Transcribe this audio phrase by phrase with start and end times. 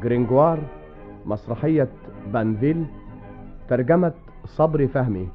[0.00, 0.58] جرانجوار
[1.26, 1.88] مسرحية
[2.32, 2.86] بانفيل
[3.68, 4.12] ترجمة
[4.46, 5.28] صبري فهمي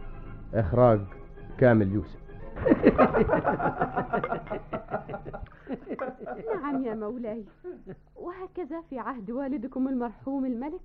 [0.53, 1.01] إخراج
[1.57, 2.19] كامل يوسف.
[6.55, 7.45] نعم يا مولاي.
[8.15, 10.81] وهكذا في عهد والدكم المرحوم الملك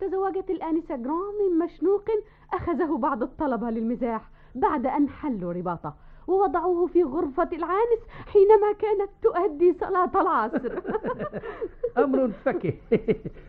[0.00, 2.04] تزوجت الآنسة جرام من مشنوق
[2.52, 5.94] أخذه بعض الطلبة للمزاح بعد أن حلوا رباطه.
[6.26, 10.72] ووضعوه في غرفة العانس حينما كانت تؤدي صلاة العصر.
[12.04, 12.72] أمر فكه.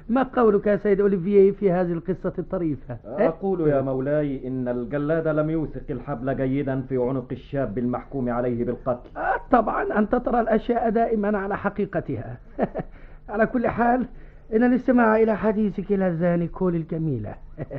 [0.10, 5.50] ما قولك يا سيد أوليفييه في هذه القصة الطريفة؟ أقول يا مولاي إن الجلاد لم
[5.50, 9.10] يوثق الحبل جيدا في عنق الشاب المحكوم عليه بالقتل.
[9.18, 12.38] آه، طبعا أنت ترى الأشياء دائما على حقيقتها.
[13.30, 14.06] على كل حال
[14.54, 17.36] إن الاستماع إلى حديثك لزاني كل الجميلة.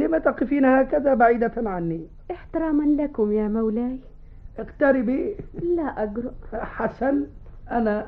[0.00, 3.98] لم تقفين هكذا بعيدة عني؟ احتراما لكم يا مولاي.
[4.58, 5.36] اقتربي.
[5.76, 7.26] لا أجرؤ حسن
[7.70, 8.06] أنا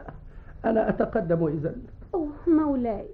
[0.65, 1.75] أنا أتقدم إذا
[2.15, 3.07] أوه مولاي.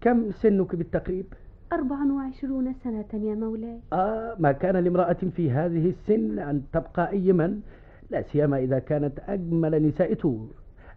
[0.00, 1.26] كم سنك بالتقريب؟
[1.72, 3.80] أربع وعشرون سنة يا مولاي.
[3.92, 7.60] آه ما كان لامرأة في هذه السن أن تبقى أيما
[8.10, 10.48] لا سيما إذا كانت أجمل نساء تور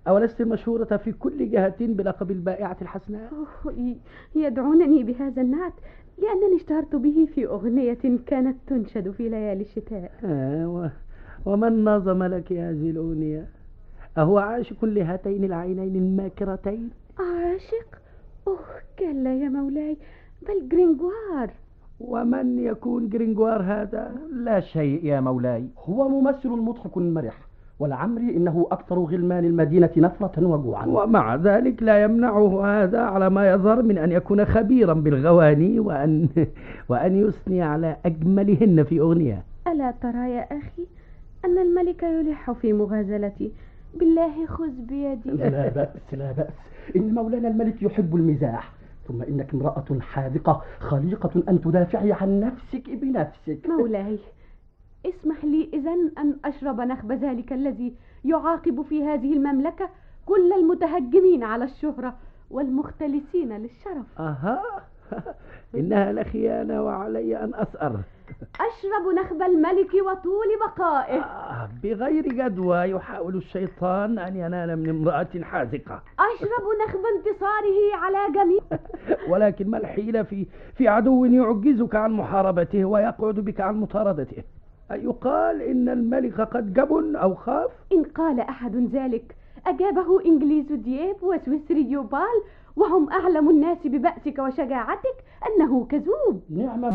[0.07, 3.31] أولست المشهورة في كل جهة بلقب البائعة الحسناء؟
[3.65, 3.95] أوه
[4.35, 5.73] يدعونني بهذا النعت
[6.17, 10.11] لأنني اشتهرت به في أغنية كانت تنشد في ليالي الشتاء.
[10.23, 10.91] آه.
[11.47, 13.45] ومن نظم لك هذه الأغنية
[14.17, 16.89] أهو عاشق لهاتين العينين الماكرتين.
[17.19, 17.89] عاشق؟
[18.47, 18.57] أوه
[18.99, 19.97] كلا يا مولاي
[20.47, 21.49] بل جرينجوار.
[21.99, 25.65] ومن يكون جرينجوار هذا؟ لا شيء يا مولاي.
[25.85, 27.37] هو ممثل مضحك مرح
[27.79, 30.85] ولعمري إنه أكثر غلمان المدينة نفرة وجوعا.
[30.85, 36.27] ومع ذلك لا يمنعه هذا على ما يظهر من أن يكون خبيرا بالغواني وأن
[36.89, 39.43] وأن يثني على أجملهن في أغنية.
[39.67, 40.96] ألا ترى يا أخي؟
[41.45, 43.51] أن الملك يلح في مغازلتي.
[43.95, 45.29] بالله خذ بيدي.
[45.29, 46.53] لا بأس لا بأس.
[46.95, 48.71] إن مولانا الملك يحب المزاح
[49.07, 53.67] ثم إنك امرأة حاذقة خليقة أن تدافعي عن نفسك بنفسك.
[53.67, 54.19] مولاي
[55.05, 57.93] اسمح لي إذا أن أشرب نخب ذلك الذي
[58.25, 59.89] يعاقب في هذه المملكة
[60.25, 62.15] كل المتهجمين على الشهرة
[62.51, 64.19] والمختلسين للشرف.
[64.19, 64.61] أها.
[65.75, 67.99] إنها لخيانة وعلي أن أثأر
[68.55, 71.19] أشرب نخب الملك وطول بقائه.
[71.19, 78.79] آه بغير جدوى يحاول الشيطان أن ينال من امرأة حاذقة أشرب نخب انتصاره على جميع.
[79.31, 80.45] ولكن ما الحيلة في
[80.75, 84.43] في عدو يعجزك عن محاربته ويقعد بك عن مطاردته؟
[84.91, 89.35] أن يقال إن الملك قد جبن أو خاف؟ إن قال أحد ذلك
[89.67, 92.43] أجابه إنجليز دياب وسويسري يوبال
[92.77, 96.41] وهم أعلم الناس ببأسك وشجاعتك أنه كذوب.
[96.49, 96.93] نعم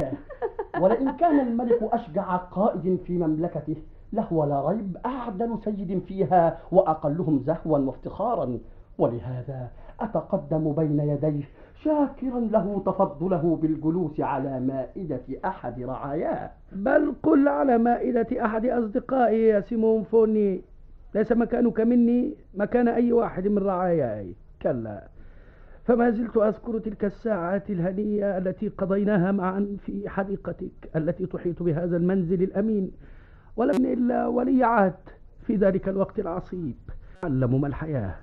[0.81, 3.76] ولئن كان الملك أشجع قائد في مملكته
[4.12, 8.59] لهو لا ريب أعدل سيد فيها وأقلهم زهوا وافتخارا.
[8.98, 9.70] ولهذا
[10.00, 11.48] أتقدم بين يديه
[11.84, 16.50] شاكرا له تفضله بالجلوس على مائدة أحد رعاياه.
[16.72, 20.62] بل قل على مائدة أحد أصدقائي يا سيمون فوني
[21.14, 24.34] ليس مكانك مني مكان أي واحد من رعاياي.
[24.62, 25.09] كلا.
[25.84, 32.43] فما زلت أذكر تلك الساعات الهنية التي قضيناها معا في حديقتك التي تحيط بهذا المنزل
[32.43, 32.91] الأمين.
[33.56, 34.94] ولم إلا ولي عهد
[35.47, 36.76] في ذلك الوقت العصيب.
[37.25, 38.15] علم ما الحياة.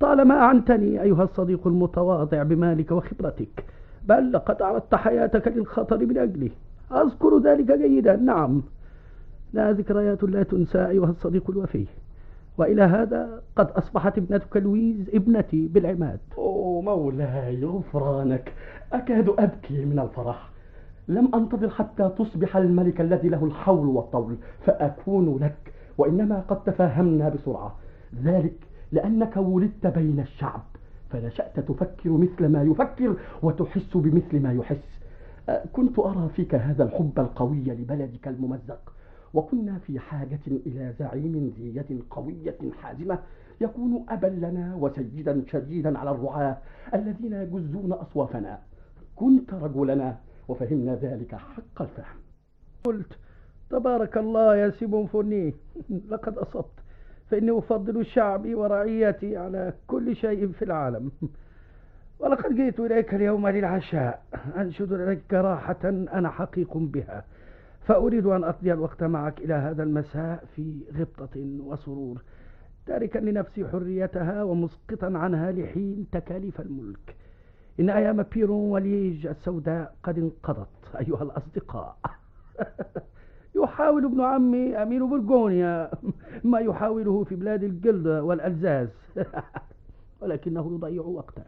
[0.00, 3.64] طالما أعنتني أيها الصديق المتواضع بمالك وخبرتك
[4.08, 6.50] بل لقد عرضت حياتك للخطر من أجلي
[6.92, 8.16] أذكر ذلك جيدا.
[8.16, 8.62] نعم.
[9.52, 11.86] لا ذكريات لا تنسى أيها الصديق الوفي.
[12.58, 16.20] وإلى هذا قد أصبحت ابنتك لويز ابنتي بالعماد.
[16.38, 18.52] أوه مولاي غفرانك.
[18.92, 20.48] أكاد أبكي من الفرح.
[21.08, 24.36] لم أنتظر حتى تصبح الملك الذي له الحول والطول
[24.66, 27.74] فأكون لك وإنما قد تفاهمنا بسرعة.
[28.22, 28.56] ذلك
[28.92, 30.62] لأنك ولدت بين الشعب
[31.10, 35.00] فنشأت تفكر مثل ما يفكر وتحس بمثل ما يحس.
[35.48, 38.92] أه، كنت أرى فيك هذا الحب القوي لبلدك الممزق.
[39.34, 43.18] وكنا في حاجة إلى زعيم ذي يد قوية حازمة
[43.60, 46.58] يكون أبا لنا وسيدا شديدا على الرعاة
[46.94, 48.58] الذين يجزون أصوافنا.
[49.16, 50.18] كنت رجلنا
[50.48, 52.16] وفهمنا ذلك حق الفهم.
[52.84, 53.18] قلت
[53.70, 55.54] تبارك الله يا سيمون فوني
[56.10, 56.80] لقد أصبت.
[57.30, 61.10] فإني أفضل شعبي ورعيتي على كل شيء في العالم.
[62.20, 64.22] ولقد جئت إليك اليوم للعشاء.
[64.56, 67.24] أنشد لك راحة أنا حقيق بها.
[67.86, 72.22] فأريد أن أقضي الوقت معك إلى هذا المساء في غبطة وسرور
[72.86, 77.16] تاركا لنفسي حريتها ومسقطا عنها لحين تكاليف الملك.
[77.80, 81.96] إن أيام بيرون وليج السوداء قد انقضت أيها الأصدقاء.
[83.54, 85.90] يحاول ابن عمي أمير برغونيا
[86.44, 88.88] ما يحاوله في بلاد الجلد والألزاز
[90.20, 91.42] ولكنه يضيع وقته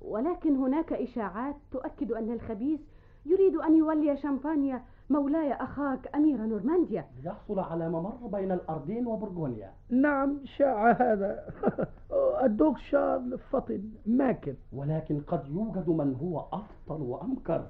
[0.00, 2.80] ولكن هناك إشاعات تؤكد أن الخبيث
[3.26, 7.04] يريد أن يولي شامبانيا مولاي أخاك أمير نورمانديا.
[7.24, 9.70] ليحصل على ممر بين الأردين وبرغونيا.
[9.90, 11.44] نعم شاع هذا.
[12.44, 17.66] الدوق شارل فطن ماكر ولكن قد يوجد من هو أفضل وأمكر.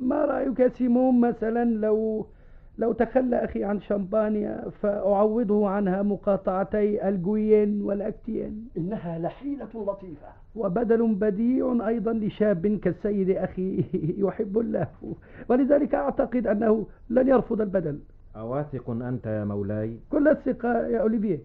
[0.00, 2.26] ما رأيك يا سيمون؟ مثلا لو
[2.78, 10.28] لو تخلى أخي عن شامبانيا فأعوضه عنها مقاطعتي الجوين والأكتين إنها لحيلة لطيفة.
[10.54, 13.84] وبدل بديع أيضا لشاب كالسيد أخي
[14.24, 14.88] يحب الله.
[15.48, 17.98] ولذلك أعتقد أنه لن يرفض البدل.
[18.36, 19.98] أواثق أنت يا مولاي.
[20.10, 21.38] كل الثقة يا أوليفيه.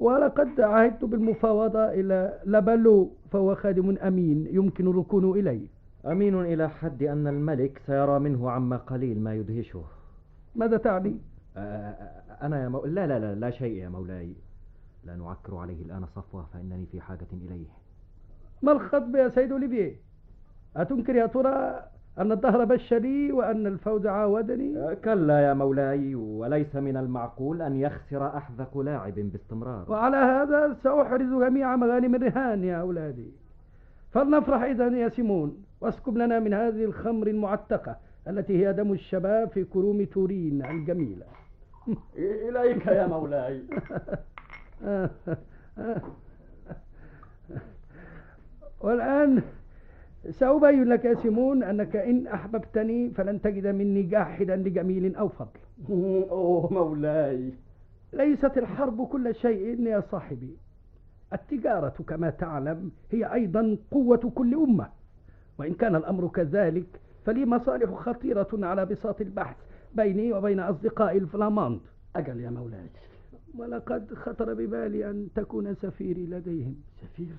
[0.00, 5.77] ولقد عهدت بالمفاوضة إلى لابالو فهو خادم أمين يمكن الركون إليه.
[6.06, 9.84] أمين إلى حد أن الملك سيرى منه عما قليل ما يدهشه
[10.56, 11.16] ماذا تعني؟
[12.42, 12.84] أنا يا مو...
[12.84, 14.34] لا لا لا لا شيء يا مولاي
[15.04, 17.66] لا نعكر عليه الآن صفوة فإنني في حاجة إليه
[18.62, 19.96] ما الخطب يا سيد أوليفيه؟
[20.76, 21.82] أتنكر يا ترى
[22.18, 28.36] أن الدهر بش لي وأن الفوز عاودني؟ كلا يا مولاي وليس من المعقول أن يخسر
[28.36, 33.32] أحذق لاعب باستمرار وعلى هذا سأحرز جميع مغانم الرهان يا أولادي
[34.10, 37.96] فلنفرح إذا يا سيمون واسكب لنا من هذه الخمر المعتقة
[38.28, 41.26] التي هي دم الشباب في كروم تورين الجميلة.
[42.18, 43.62] إليك يا مولاي.
[48.80, 49.42] والآن
[50.30, 55.60] سأبين لك يا سيمون أنك إن أحببتني فلن تجد مني جاحدا لجميل أو فضل.
[56.30, 57.52] أوه مولاي.
[58.12, 60.56] ليست الحرب كل شيء يا صاحبي.
[61.32, 64.88] التجارة كما تعلم هي أيضا قوة كل أمة.
[65.58, 69.56] وإن كان الأمر كذلك فلي مصالح خطيرة على بساط البحث
[69.94, 71.80] بيني وبين أصدقائي الفلاماند
[72.16, 72.90] أجل يا مولاي.
[73.58, 76.76] ولقد خطر ببالي أن تكون سفيري لديهم.
[77.02, 77.36] سفير؟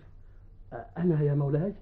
[0.97, 1.73] أنا يا مولاي؟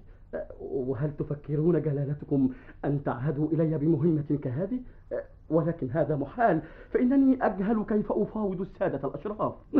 [0.60, 2.50] وهل تفكرون جلالتكم
[2.84, 4.80] أن تعهدوا إلي بمهمة كهذه؟
[5.50, 9.54] ولكن هذا محال فإنني أجهل كيف أفاوض السادة الأشراف؟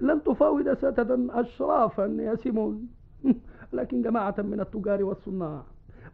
[0.00, 2.88] لن تفاوض سادة أشرافا يا سيمون.
[3.72, 5.62] لكن جماعة من التجار والصناع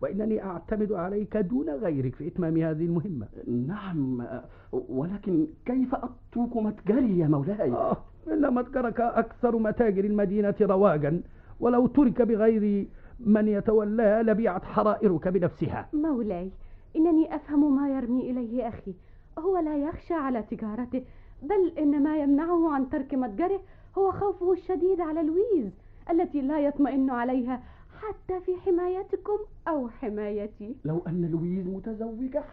[0.03, 3.27] وإنني أعتمد عليك دون غيرك في إتمام هذه المهمة.
[3.47, 4.27] نعم
[4.73, 7.97] ولكن كيف أترك متجري يا مولاي؟ آه
[8.33, 11.23] إن متجرك أكثر متاجر المدينة رواجا
[11.61, 12.87] ولو ترك بغير
[13.21, 15.89] من يتولاه لبيعت حرائرك بنفسها.
[15.93, 16.51] مولاي
[16.97, 18.95] إنني أفهم ما يرمي إليه أخي.
[19.39, 21.03] هو لا يخشى على تجارته
[21.43, 23.61] بل إن ما يمنعه عن ترك متجره
[23.99, 25.73] هو خوفه الشديد على لويز
[26.11, 27.63] التي لا يطمئن عليها
[28.01, 29.39] حتى في حمايتكم
[29.69, 30.77] أو حمايتي.
[30.85, 32.45] لو أن لويز متزوجة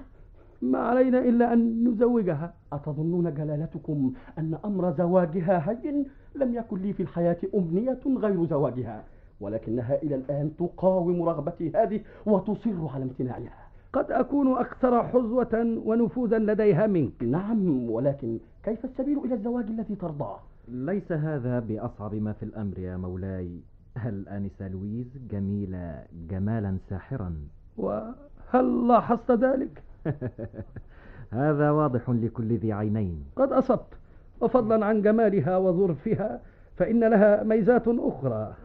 [0.62, 2.54] ما علينا إلا أن نزوجها.
[2.74, 6.06] أتظنون جلالتكم أن أمر زواجها هين؟
[6.36, 9.04] لم يكن لي في الحياة أمنية غير زواجها
[9.42, 13.64] ولكنها إلى الآن تقاوم رغبتي هذه وتصر على امتناعها.
[13.94, 17.24] قد أكون أكثر حظوة ونفوذا لديها منك.
[17.24, 22.98] نعم ولكن كيف السبيل إلى الزواج الذي ترضاه؟ ليس هذا بأصعب ما في الأمر يا
[22.98, 23.60] مولاي.
[24.06, 27.36] الآنسة لويز جميلة جمالا ساحرا؟
[27.78, 29.84] وهل لاحظت ذلك؟
[31.32, 33.26] هذا واضح لكل ذي عينين.
[33.36, 33.98] قد أصبت.
[34.42, 36.42] وفضلا عن جمالها وظرفها
[36.76, 38.56] فإن لها ميزات أخرى.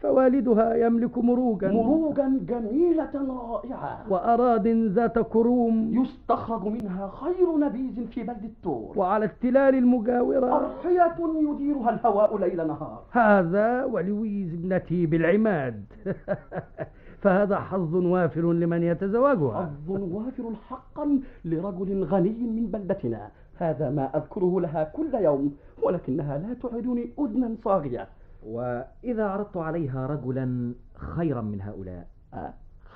[0.00, 1.68] فوالدها يملك مروجا.
[1.68, 4.04] مروجا جميلة رائعة.
[4.10, 6.02] وأراض ذات كروم.
[6.02, 8.92] يستخرج منها خير نبيذ في بلد التور.
[8.96, 10.56] وعلى التلال المجاورة.
[10.56, 11.16] أرحية
[11.50, 13.02] يديرها الهواء ليل نهار.
[13.10, 15.84] هذا ولويز ابنتي بالعماد
[17.22, 19.60] فهذا حظ وافر لمن يتزوجها.
[19.60, 23.30] حظ وافر حقا لرجل غني من بلدتنا.
[23.56, 28.08] هذا ما أذكره لها كل يوم ولكنها لا تعدني أذنا صاغية.
[28.48, 32.06] وإذا عرضت عليها رجلا خيرا من هؤلاء.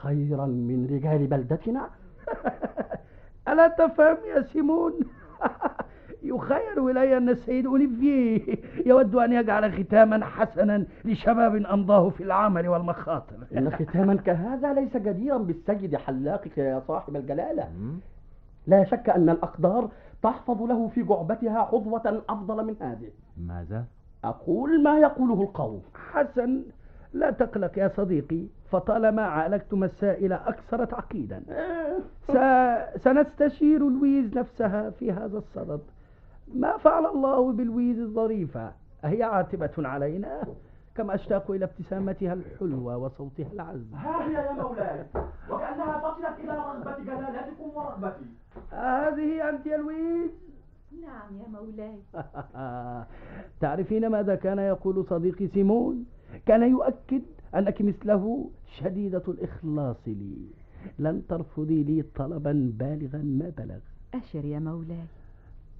[0.02, 1.90] خيرا من رجال بلدتنا؟
[3.48, 4.92] ألا تفهم يا سيمون؟
[6.22, 13.36] يخيل إلي أن السيد أوليفيه يود أن يجعل ختاما حسنا لشباب أمضاه في العمل والمخاطر.
[13.56, 17.68] إن ختاما كهذا ليس جديرا بالسيد حلاقك يا صاحب الجلالة؟
[18.66, 19.90] لا شك أن الأقدار
[20.22, 23.84] تحفظ له في جعبتها عضوة أفضل من هذه ماذا؟
[24.24, 25.82] أقول ما يقوله القوم.
[25.94, 26.62] حسن
[27.12, 31.42] لا تقلق يا صديقي فطالما عالجت مسائل أكثر تعقيدا.
[32.28, 32.32] س...
[33.02, 35.80] سنستشير لويز نفسها في هذا الصدد.
[36.54, 38.72] ما فعل الله بلويز الظريفة؟
[39.04, 40.42] أهي عاتبة علينا.
[40.94, 45.04] كم أشتاق إلى ابتسامتها الحلوة وصوتها العذب ها هي يا مولاي
[45.50, 48.26] وكأنها فصلت إلى رغبة جلالتكم ورغبتي.
[48.70, 50.30] هذه أنت يا لويز
[51.00, 51.98] نعم يا مولاي.
[53.60, 56.04] تعرفين ماذا كان يقول صديقي سيمون؟
[56.46, 57.22] كان يؤكد
[57.54, 60.36] أنك مثله شديدة الإخلاص لي.
[60.98, 63.78] لن ترفضي لي طلبا بالغا ما بلغ.
[64.14, 65.04] أشر يا مولاي.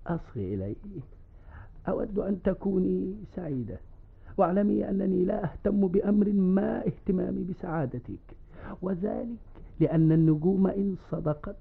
[0.07, 0.77] أصغي إلي.
[1.89, 3.79] أود أن تكوني سعيدة.
[4.37, 8.37] واعلمي أنني لا أهتم بأمر ما اهتمامي بسعادتك.
[8.83, 9.37] وذلك
[9.81, 11.57] لأن النجوم إن صدقت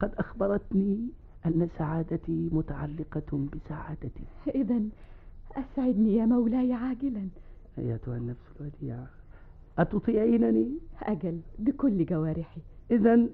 [0.00, 1.08] قد أخبرتني
[1.46, 4.22] أن سعادتي متعلقة بسعادتك
[4.54, 4.80] إذا
[5.56, 7.28] أسعدني يا مولاي عاجلا.
[7.78, 9.06] أيتها النفس الوديعة.
[9.78, 12.60] أتطيعينني؟ أجل بكل جوارحي.
[12.90, 13.26] إذا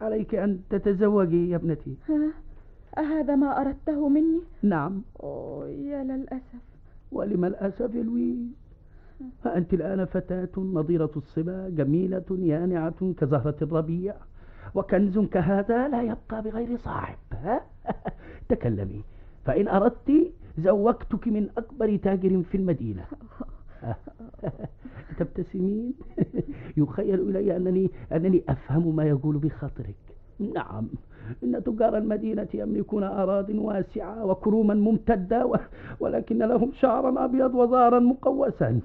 [0.00, 1.96] عليك أن تتزوجي يا ابنتي.
[2.08, 2.32] ها؟
[2.98, 5.02] أهذا ما أردته مني؟ نعم.
[5.22, 6.62] أوه يا للأسف.
[7.12, 8.36] ولم الأسف يا لويس
[9.42, 14.14] فأنت الآن فتاة نظيرة الصبا جميلة يانعة كزهرة الربيع.
[14.74, 17.18] وكنز كهذا لا يبقى بغير صاحب.
[17.32, 17.60] ها؟
[18.48, 19.02] تكلمي.
[19.44, 23.04] فإن أردت زوجتك من أكبر تاجر في المدينة.
[25.18, 25.94] تبتسمين.
[26.76, 29.96] يخيل إلي أنني أنني أفهم ما يقول بخاطرك.
[30.54, 30.88] نعم.
[31.44, 35.60] إن تجار المدينة يملكون أراض واسعة وكروما ممتدة.
[36.00, 38.80] ولكن لهم شعرا أبيض وظهرا مقوسا.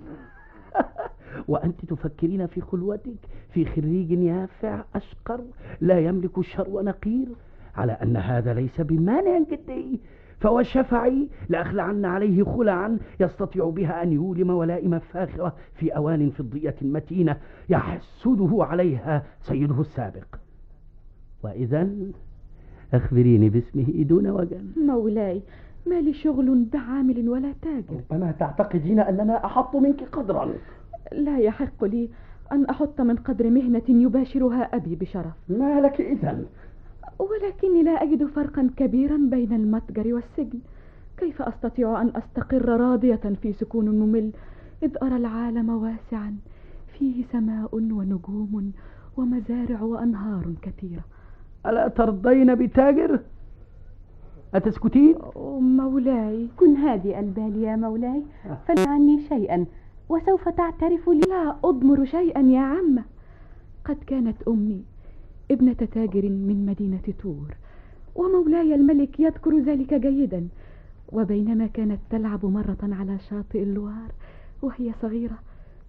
[1.47, 3.17] وأنت تفكرين في خلوتك
[3.49, 5.41] في خريج يافع أشقر
[5.81, 7.27] لا يملك شر نقير
[7.75, 9.99] على أن هذا ليس بمانع جدي
[10.39, 17.37] فهو شفعي لأخلعن عليه خلعا يستطيع بها أن يولم ولائم فاخرة في أوان فضية متينة
[17.69, 20.25] يحسده عليها سيده السابق.
[21.43, 21.89] وإذا
[22.93, 24.65] أخبريني باسمه دون وجل.
[24.77, 25.41] مولاي
[25.87, 28.01] ما لي شغل بعامل ولا تاجر.
[28.11, 30.53] ربما تعتقدين أننا أحط منك قدرا.
[31.11, 32.09] لا يحق لي
[32.51, 35.33] أن أحط من قدر مهنة يباشرها أبي بشرف.
[35.49, 36.45] ما لك إذا
[37.19, 40.59] ولكني لا أجد فرقا كبيرا بين المتجر والسجن.
[41.17, 44.31] كيف أستطيع أن أستقر راضية في سكون ممل
[44.83, 46.35] إذ أرى العالم واسعا؟
[46.99, 48.71] فيه سماء ونجوم
[49.17, 51.01] ومزارع وأنهار كثيرة.
[51.65, 53.19] ألا ترضين بتاجر؟
[54.55, 55.15] أتسكتين؟
[55.59, 56.47] مولاي.
[56.57, 58.23] كن هادئ البال يا مولاي
[58.67, 59.65] فلا عني شيئا.
[60.09, 63.03] وسوف تعترف لي لا أضمر شيئا يا عمة
[63.85, 64.83] قد كانت أمي
[65.51, 67.55] ابنة تاجر من مدينة طور
[68.15, 70.47] ومولاي الملك يذكر ذلك جيدا.
[71.11, 74.11] وبينما كانت تلعب مرة على شاطئ اللوار
[74.61, 75.39] وهي صغيرة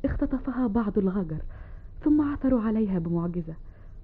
[0.04, 1.42] اختطفها بعض الغجر
[2.04, 3.54] ثم عثروا عليها بمعجزة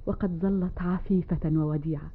[0.06, 2.10] وقد ظلت عفيفة ووديعة.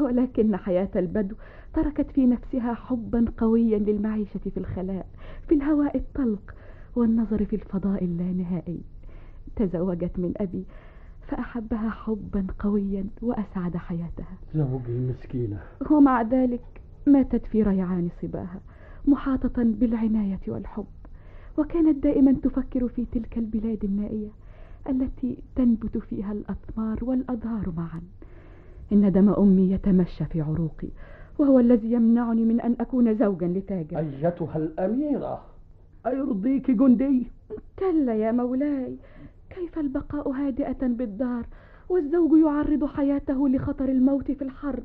[0.00, 1.34] ولكن حياة البدو
[1.74, 5.06] تركت في نفسها حبا قويا للمعيشة في الخلاء
[5.48, 6.54] في الهواء الطلق.
[6.96, 8.80] والنظر في الفضاء اللانهائي.
[9.56, 10.64] تزوجت من أبي
[11.28, 14.36] فأحبها حبا قويا وأسعد حياتها.
[14.54, 15.58] زوجي مسكينة.
[15.90, 16.62] ومع ذلك
[17.06, 18.60] ماتت في ريعان صباها
[19.08, 20.86] محاطة بالعناية والحب.
[21.58, 24.28] وكانت دائما تفكر في تلك البلاد النائية
[24.88, 28.00] التي تنبت فيها الأثمار والأزهار معا.
[28.92, 30.88] إن دم أمي يتمشى في عروقي
[31.38, 33.98] وهو الذي يمنعني من أن أكون زوجا لتاجر.
[33.98, 35.49] أيتها الأميرة.
[36.06, 37.26] أيرضيك جندي؟
[37.78, 38.96] كلا يا مولاي
[39.50, 41.46] كيف البقاء هادئة بالدار؟
[41.88, 44.82] والزوج يعرض حياته لخطر الموت في الحرب.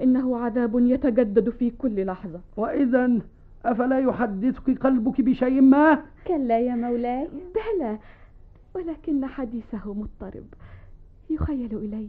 [0.00, 2.40] إنه عذاب يتجدد في كل لحظة.
[2.56, 3.18] وإذا
[3.64, 7.28] أفلا يحدثك قلبك بشيء ما؟ كلا يا مولاي.
[7.54, 7.98] بلى
[8.74, 10.46] ولكن حديثه مضطرب.
[11.30, 12.08] يخيل إلي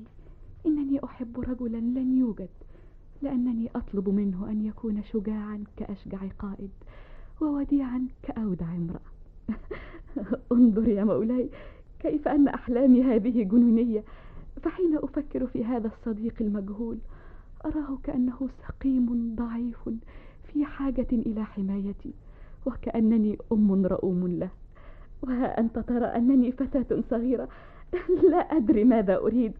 [0.65, 2.49] إنني أحب رجلا لن يوجد
[3.21, 6.71] لأنني أطلب منه أن يكون شجاعا كأشجع قائد.
[7.41, 9.13] ووديعا كأودع امرأة.
[10.51, 11.49] انظر يا مولاي
[11.99, 14.03] كيف أن أحلامي هذه جنونية
[14.61, 16.97] فحين أفكر في هذا الصديق المجهول
[17.65, 19.89] أراه كأنه سقيم ضعيف
[20.53, 22.13] في حاجة إلى حمايتي
[22.65, 24.49] وكأنني أم رؤوم له.
[25.21, 27.49] وها أنت ترى أنني فتاة صغيرة
[28.31, 29.53] لا أدري ماذا أريد.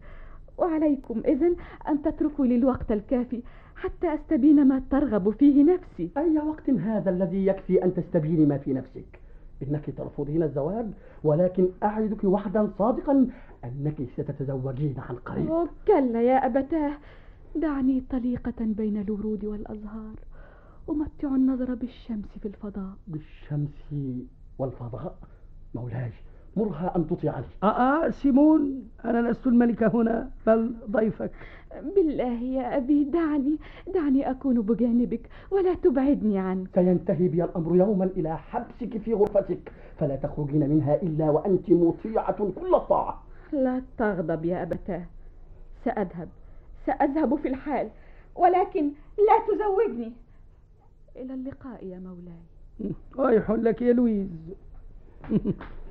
[0.58, 1.56] وعليكم إذن
[1.88, 3.42] أن تتركوا لي الوقت الكافي
[3.76, 6.10] حتى أستبين ما ترغب فيه نفسي.
[6.16, 9.20] أي وقت هذا الذي يكفي أن تستبيني ما في نفسك؟
[9.62, 10.86] إنك ترفضين الزواج
[11.24, 13.26] ولكن أعدك وعدا صادقا
[13.64, 15.48] أنك ستتزوجين عن قريب.
[15.50, 16.92] أوه، كلا يا أبتاه.
[17.56, 20.14] دعني طليقة بين الورود والأزهار.
[20.90, 22.92] أمتع النظر بالشمس في الفضاء.
[23.06, 23.94] بالشمس
[24.58, 25.18] والفضاء؟
[25.74, 26.12] مولاي
[26.56, 31.30] مرها أن تطيعني آه آه سيمون أنا لست الملكة هنا بل ضيفك.
[31.96, 33.56] بالله يا أبي دعني
[33.94, 35.20] دعني أكون بجانبك
[35.50, 36.68] ولا تبعدني عنك.
[36.74, 42.74] سينتهي بي الأمر يوما إلى حبسك في غرفتك فلا تخرجين منها إلا وأنت مطيعة كل
[42.74, 45.02] الطاعة لا تغضب يا أبتاه
[45.84, 46.28] سأذهب
[46.86, 47.88] سأذهب في الحال
[48.36, 48.84] ولكن
[49.18, 50.12] لا تزوجني.
[51.16, 52.94] إلى اللقاء يا مولاي.
[53.18, 54.28] رايح لك يا لويز.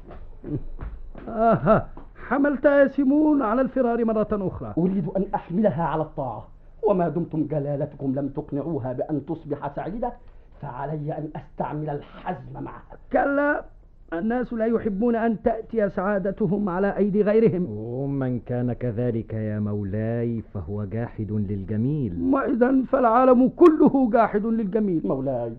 [1.28, 1.88] آها
[2.28, 4.74] حملت يا سيمون على الفرار مرة أخرى.
[4.78, 6.48] أريد أن أحملها على الطاعة.
[6.84, 10.14] وما دمتم جلالتكم لم تقنعوها بأن تصبح سعيدة
[10.62, 12.98] فعلي أن أستعمل الحزم معها.
[13.14, 13.66] كلا
[14.14, 17.66] الناس لا يحبون أن تأتي سعادتهم على أيدي غيرهم.
[17.70, 22.34] ومن كان كذلك يا مولاي فهو جاحد للجميل.
[22.34, 25.02] وإذا فالعالم كله جاحد للجميل.
[25.08, 25.54] مولاي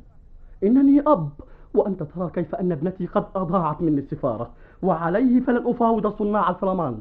[0.64, 1.28] إنني أب.
[1.74, 4.50] وأنت ترى كيف أن ابنتي قد أضاعت مني السفارة
[4.82, 6.98] وعليه فلن أفاوض صناع الفلاماند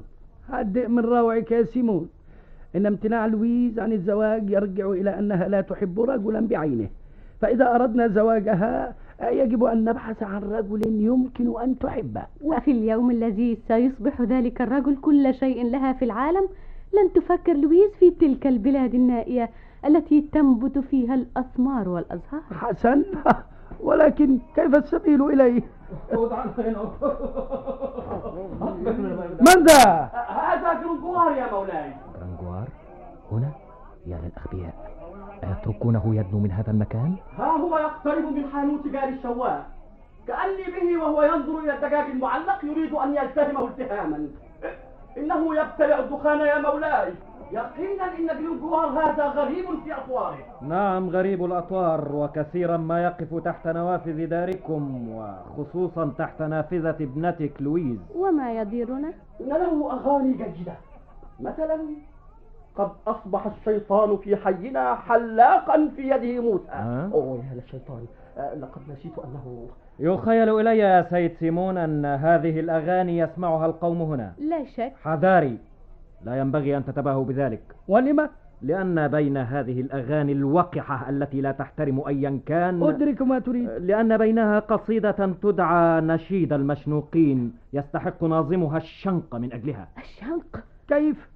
[0.50, 2.10] هدئ من روعك يا سيمون.
[2.76, 6.90] إن امتناع لويز عن الزواج يرجع إلى أنها لا تحب رجلا بعينه.
[7.42, 12.24] فإذا أردنا زواجها يجب أن نبحث عن رجل يمكن أن تحبه.
[12.42, 16.48] وفي اليوم الذي سيصبح ذلك الرجل كل شيء لها في العالم
[16.94, 19.50] لن تفكر لويز في تلك البلاد النائية
[19.86, 22.42] التي تنبت فيها الأثمار والأزهار.
[22.52, 23.04] حسن؟
[23.80, 25.62] ولكن كيف السبيل إليه؟
[29.48, 31.92] من ذا هذا جرنجوار يا مولاي.
[32.22, 32.68] جرنجوار
[33.32, 33.52] هنا؟
[34.06, 34.74] يا للأغبياء
[35.44, 39.66] أيتركونه يدنو من هذا المكان؟ ها هو يقترب من حانوت جار الشواء.
[40.28, 44.28] كأني به وهو ينظر إلى الدجاج المعلق يريد أن يلتهمه التهاما.
[45.18, 47.14] إنه يبتلع الدخان يا مولاي.
[47.52, 50.38] يقينا إن جرنجوار هذا غريب في أطواره.
[50.62, 58.00] نعم غريب الأطوار وكثيرا ما يقف تحت نوافذ داركم وخصوصا تحت نافذة ابنتك لويز.
[58.16, 60.74] وما يضيرنا إن له أغاني جيدة.
[61.40, 61.80] مثلا
[62.76, 66.70] قد أصبح الشيطان في حينا حلاقا في يده موسى.
[66.70, 68.06] ها؟ أوه يا للشيطان.
[68.38, 69.68] آه، لقد نسيت أنه
[70.00, 74.34] يخيل إلي يا سيد سيمون أن هذه الأغاني يسمعها القوم هنا.
[74.38, 74.94] لا شك.
[75.04, 75.58] حذاري.
[76.26, 77.62] لا ينبغي أن تتباهوا بذلك.
[77.88, 78.30] ولم؟
[78.62, 83.70] لأن بين هذه الأغاني الوقحة التي لا تحترم أيا كان أدرك ما تريد.
[83.70, 87.54] لأن بينها قصيدة تدعى نشيد المشنوقين.
[87.74, 89.88] يستحق ناظمها الشنق من أجلها.
[89.98, 91.30] الشنق؟ كيف؟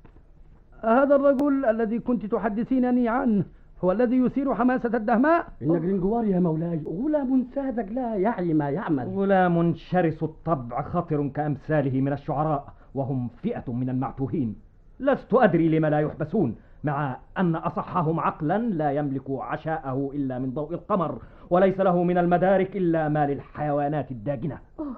[0.84, 3.44] هذا الرجل الذي كنت تحدثينني عنه.
[3.84, 9.08] هو الذي يثير حماسة الدهماء؟ إن جرينجوار يا مولاي غلام ساذج لا يعي ما يعمل.
[9.08, 14.56] غلام شرس الطبع خطر كأمثاله من الشعراء وهم فئة من المعتوهين.
[15.00, 20.74] لست أدري لما لا يحبسون مع أن أصحهم عقلا لا يملك عشاءه إلا من ضوء
[20.74, 24.60] القمر وليس له من المدارك إلا ما للحيوانات الداجنة.
[24.80, 24.96] أوه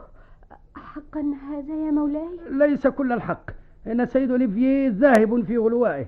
[0.75, 3.49] حقا هذا يا مولاي؟ ليس كل الحق.
[3.87, 6.05] إن السيد أوليفييه ذاهب في غلوائه.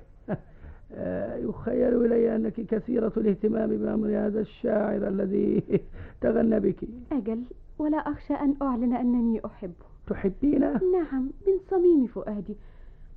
[1.50, 5.64] يخيل إلي أنك كثيرة الاهتمام بأمر هذا الشاعر الذي
[6.22, 6.88] تغنى بك.
[7.12, 7.44] أجل
[7.80, 9.86] ولا أخشى أن أعلن أنني أحبه.
[10.08, 12.56] تحبينه؟ نعم من صميم فؤادي.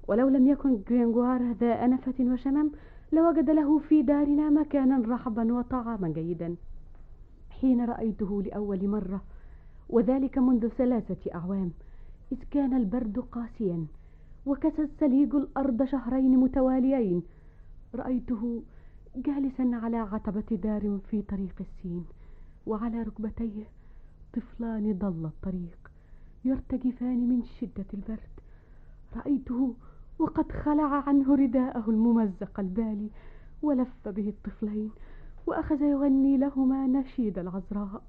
[0.09, 2.71] ولو لم يكن جرينجوار ذا أنفة وشمم
[3.13, 6.55] لوجد له في دارنا مكانا رحبا وطعاما جيدا.
[7.51, 9.23] حين رأيته لأول مرة
[9.89, 11.71] وذلك منذ ثلاثة أعوام
[12.33, 13.87] إذ كان البرد قاسيا
[14.47, 17.23] وكسى الثليج الأرض شهرين متواليين.
[17.95, 18.63] رأيته
[19.17, 22.05] جالسا على عتبة دار في طريق السين
[22.67, 23.65] وعلى ركبتيه
[24.33, 25.91] طفلان ضل الطريق
[26.45, 28.35] يرتجفان من شدة البرد.
[29.17, 29.75] رأيته
[30.19, 33.11] وقد خلع عنه رداءه الممزق البالي
[33.63, 34.91] ولف به الطفلين
[35.47, 38.03] وأخذ يغني لهما نشيد العذراء.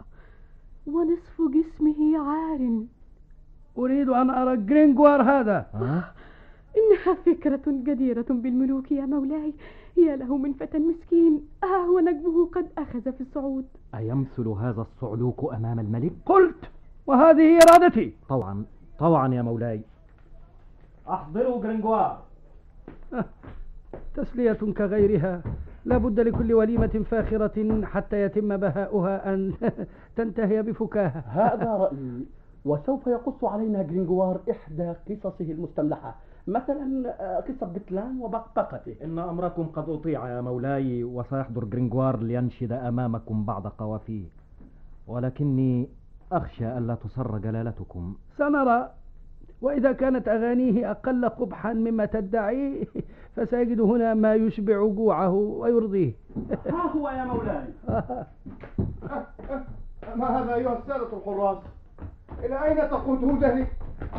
[0.88, 2.84] ونصف جسمه عار.
[3.78, 5.66] أريد أن أرى جرينجوار هذا؟
[6.78, 9.54] إنها فكرة جديرة بالملوك يا مولاي.
[9.98, 11.42] يا له من فتى مسكين.
[11.64, 13.66] آه ونجمه قد أخذ في الصعود.
[13.96, 16.56] أيمثل هذا الصعلوك أمام الملك؟ قلت!
[17.08, 18.14] وهذه إرادتي!
[18.30, 18.66] طوعا
[19.00, 19.82] طوعا يا مولاي.
[21.10, 22.22] أحضروا جرينجوار
[24.16, 25.42] تسلية كغيرها.
[25.86, 29.54] لا بد لكل وليمة فاخرة حتى يتم بهاؤها أن
[30.18, 31.24] تنتهي بفكاهة.
[31.28, 32.26] هذا رأيي.
[32.66, 36.16] وسوف يقص علينا جرينجوار إحدى قصصه المستملحة.
[36.48, 38.96] مثلا آه، قصة بتلان وبقبقته.
[39.04, 44.26] إن أمركم قد أطيع يا مولاي وسيحضر جرينجوار لينشد أمامكم بعض قوافيه.
[45.08, 45.90] ولكني
[46.32, 48.92] أخشى ألا تصر جلالتكم سنرى.
[49.62, 52.88] وإذا كانت أغانيه أقل قبحا مما تدعي
[53.36, 56.14] فسيجد هنا ما يشبع جوعه ويرضيه.
[56.66, 57.68] ها هو يا مولاي.
[60.16, 61.58] ما هذا أيها السادة الحراس
[62.44, 63.68] إلى أين تقودونني؟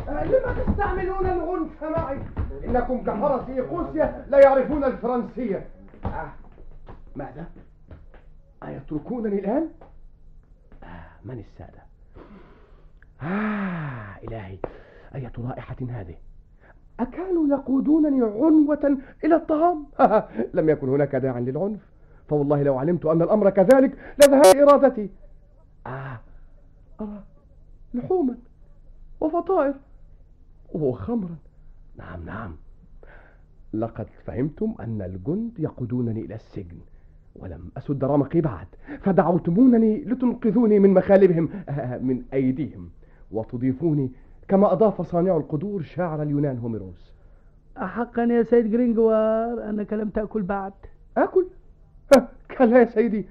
[0.07, 2.19] آه، لما تستعملون العنف معي؟
[2.65, 5.67] إنكم كحرس إيقوسيا لا يعرفون الفرنسية
[6.05, 6.31] آه.
[7.15, 7.45] ماذا؟
[8.63, 9.69] أيتركونني الآن؟
[10.83, 10.87] آه.
[11.25, 11.83] من السادة؟
[13.23, 14.57] آه إلهي
[15.15, 16.15] أية رائحة هذه؟
[16.99, 19.85] أكانوا يقودونني عنوة إلى الطعام؟
[20.53, 21.79] لم يكن هناك داع للعنف
[22.29, 25.09] فوالله لو علمت أن الأمر كذلك لذهب إرادتي
[25.87, 26.19] آه
[27.01, 27.23] أرى
[27.93, 28.35] لحوما
[29.21, 29.73] وفطائر
[30.73, 31.35] وخمرا.
[31.97, 32.55] نعم نعم.
[33.73, 36.77] لقد فهمتم أن الجند يقودونني إلى السجن
[37.35, 38.67] ولم أسد رمقي بعد
[39.01, 42.89] فدعوتمونني لتنقذوني من مخالبهم آه، من أيديهم
[43.31, 44.11] وتضيفوني
[44.47, 47.13] كما أضاف صانع القدور شاعر اليونان هوميروس.
[47.77, 50.73] أحقا يا سيد جرينجوار أنك لم تأكل بعد.
[51.17, 51.31] ها،
[52.57, 53.25] كلا يا سيدي.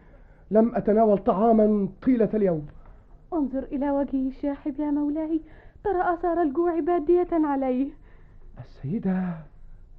[0.51, 2.67] لم أتناول طعاما طيلة اليوم.
[3.37, 5.41] انظر إلى وجهه الشاحب يا مولاي.
[5.85, 7.89] ترى آثار الجوع بادية عليه.
[8.59, 9.35] السيدة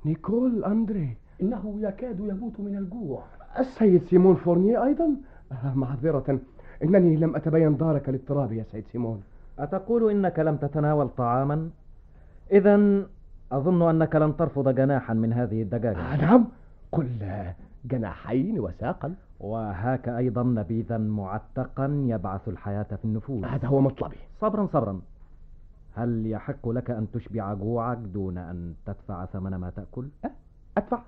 [0.06, 1.18] نيكول أندري.
[1.42, 3.24] إنه يكاد يموت من الجوع.
[3.60, 5.16] السيد سيمون فورني أيضا.
[5.52, 6.40] آه، معذرة.
[6.84, 9.24] إنني لم أتبين دارك الاضطراب يا سيد سيمون.
[9.60, 11.70] أتقول إنك لم تتناول طعاما؟
[12.52, 13.06] إذا
[13.52, 15.98] أظن أنك لن ترفض جناحا من هذه الدجاجة.
[15.98, 16.48] آه، نعم.
[16.92, 17.08] قل
[17.92, 19.16] جناحين وساقا.
[19.40, 23.46] وهاك أيضا نبيذا معتقا يبعث الحياة في النفوس.
[23.46, 24.18] هذا هو مطلبي.
[24.42, 25.02] صبرا صبرا.
[25.96, 30.08] هل يحق لك أن تشبع جوعك دون أن تدفع ثمن ما تأكل؟
[30.78, 31.00] أدفع.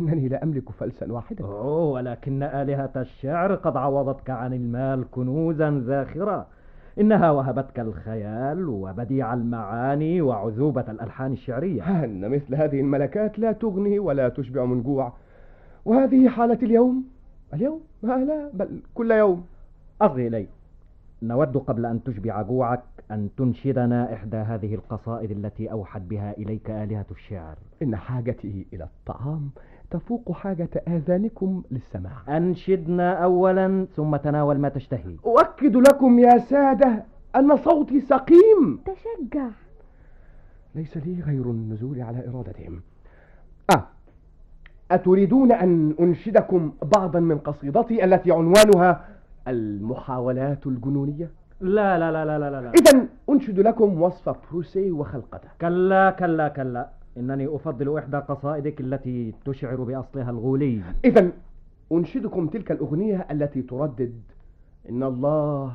[0.00, 1.44] إنني لا أملك فلسا واحدا.
[1.44, 6.46] أوه ولكن آلهة الشعر قد عوضتك عن المال كنوزا زاخرة
[7.00, 12.04] إنها وهبتك الخيال وبديع المعاني وعذوبة الألحان الشعرية.
[12.04, 15.12] أن مثل هذه الملكات لا تغني ولا تشبع من جوع.
[15.84, 17.04] وهذه حالة اليوم؟
[17.54, 19.44] اليوم؟ لا بل كل يوم.
[20.00, 20.46] أصغي إلي.
[21.22, 27.06] نود قبل أن تشبع جوعك أن تنشدنا إحدى هذه القصائد التي أوحت بها إليك آلهة
[27.10, 27.56] الشعر.
[27.82, 29.50] إن حاجتي إلى الطعام
[29.90, 32.36] تفوق حاجة آذانكم للسماع.
[32.36, 35.16] أنشدنا أولا ثم تناول ما تشتهي.
[35.26, 37.04] أؤكد لكم يا سادة
[37.36, 38.80] أن صوتي سقيم.
[38.84, 39.48] تشجع.
[40.74, 42.80] ليس لي غير النزول على إرادتهم.
[44.94, 49.04] أتريدون أن أنشدكم بعضا من قصيدتي التي عنوانها
[49.48, 52.70] المحاولات الجنونية؟ لا لا لا لا لا لا.
[52.70, 55.48] إذا أنشد لكم وصف بروسي وخلقته.
[55.60, 56.88] كلا كلا كلا.
[57.16, 60.80] إنني أفضل إحدى قصائدك التي تشعر بأصلها الغولي.
[61.04, 61.30] إذا
[61.92, 64.20] أنشدكم تلك الأغنية التي تردد
[64.90, 65.72] إن الله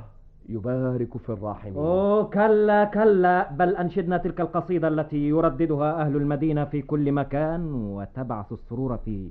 [0.49, 1.75] يبارك في الراحمين.
[1.75, 3.51] أوه كلا كلا.
[3.51, 9.29] بل أنشدنا تلك القصيدة التي يرددها أهل المدينة في كل مكان وتبعث السرور في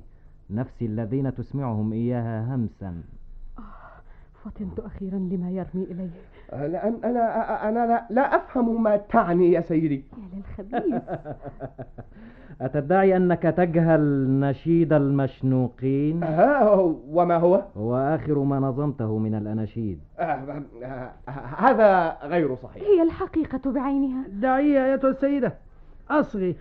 [0.50, 3.02] نفس الذين تسمعهم إياها همسا.
[4.46, 6.10] فطنت أخيرا لما يرمي إليه.
[6.52, 10.04] أنا أنا أنا لا, لا أفهم ما تعني يا سيدي.
[10.16, 11.02] يا للخبيث.
[12.60, 16.70] أتدعي أنك تجهل نشيد المشنوقين؟ ها
[17.08, 20.00] وما هو؟ هو آخر ما نظمته من الأناشيد.
[20.18, 22.82] آه، آه، آه، هذا غير صحيح.
[22.82, 24.24] هي الحقيقة بعينها.
[24.28, 25.54] دعيها أيتها السيدة.
[26.10, 26.56] أصغي.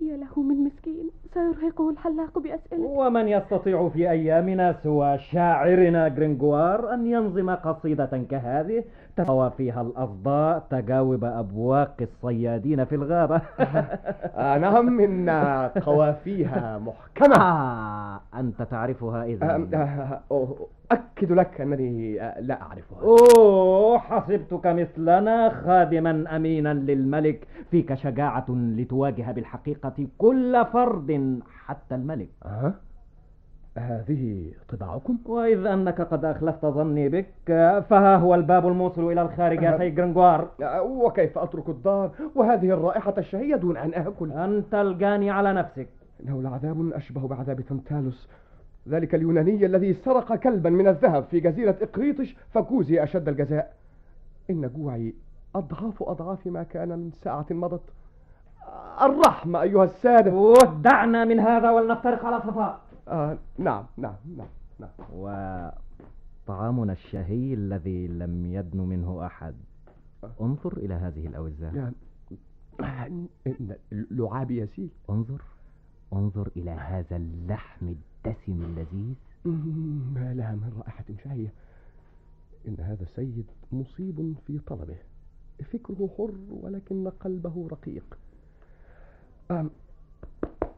[0.00, 2.84] يا له من مسكين سيرهقه الحلاق بأسئلة.
[2.84, 8.84] ومن يستطيع في أيامنا سوى شاعرنا جرينجوار أن ينظم قصيدة كهذه؟
[9.16, 13.40] تروى فيها الأصداء تجاوب أبواق الصيادين في الغابة.
[14.62, 15.30] نعم إن
[15.82, 17.36] قوافيها محكمة.
[17.36, 22.98] آه أنت تعرفها إذا آه، أؤكد لك أنني آه، لا أعرفها.
[23.02, 27.46] أوه حسبتك مثلنا خادما أمينا للملك.
[27.70, 32.28] فيك شجاعة لتواجه بالحقيقة كل فرد حتى الملك.
[32.44, 32.74] أه؟
[33.78, 37.26] هذه طباعكم؟ وإذ أنك قد أخلفت ظني بك
[37.88, 40.48] فها هو الباب الموصل إلى الخارج يا سيد جرنجوار
[40.82, 45.88] وكيف أترك الدار وهذه الرائحة الشهية دون أن آكل؟ أنت الجاني على نفسك.
[46.22, 48.28] إنه لعذاب أشبه بعذاب تنتالوس
[48.88, 53.72] ذلك اليوناني الذي سرق كلبا من الذهب في جزيرة إقريطش فكوزي أشد الجزاء.
[54.50, 55.14] إن جوعي
[55.54, 57.92] أضعاف أضعاف ما كان من ساعة مضت.
[59.02, 60.30] الرحمة أيها السادة.
[60.30, 64.48] أوه، دعنا من هذا ولنفترق على صفاء آه نعم نعم نعم
[64.80, 64.90] نعم.
[66.46, 69.54] وطعامنا الشهي الذي لم يدن منه أحد.
[70.40, 71.92] انظر إلى هذه الأوزان
[74.10, 75.42] لعابي يسيل انظر
[76.12, 79.14] انظر إلى هذا اللحم الدسم اللذيذ.
[80.14, 81.52] ما لها من رائحة شهية.
[82.68, 84.96] إن هذا السيد مصيب في طلبه.
[85.72, 88.18] فكره حر ولكن قلبه رقيق.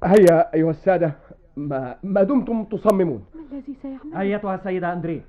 [0.05, 1.13] هيا أيها السادة.
[1.59, 3.25] ما, ما دمتم تصممون.
[3.35, 5.23] ما الذي سيعمل أيتها السيدة أندري؟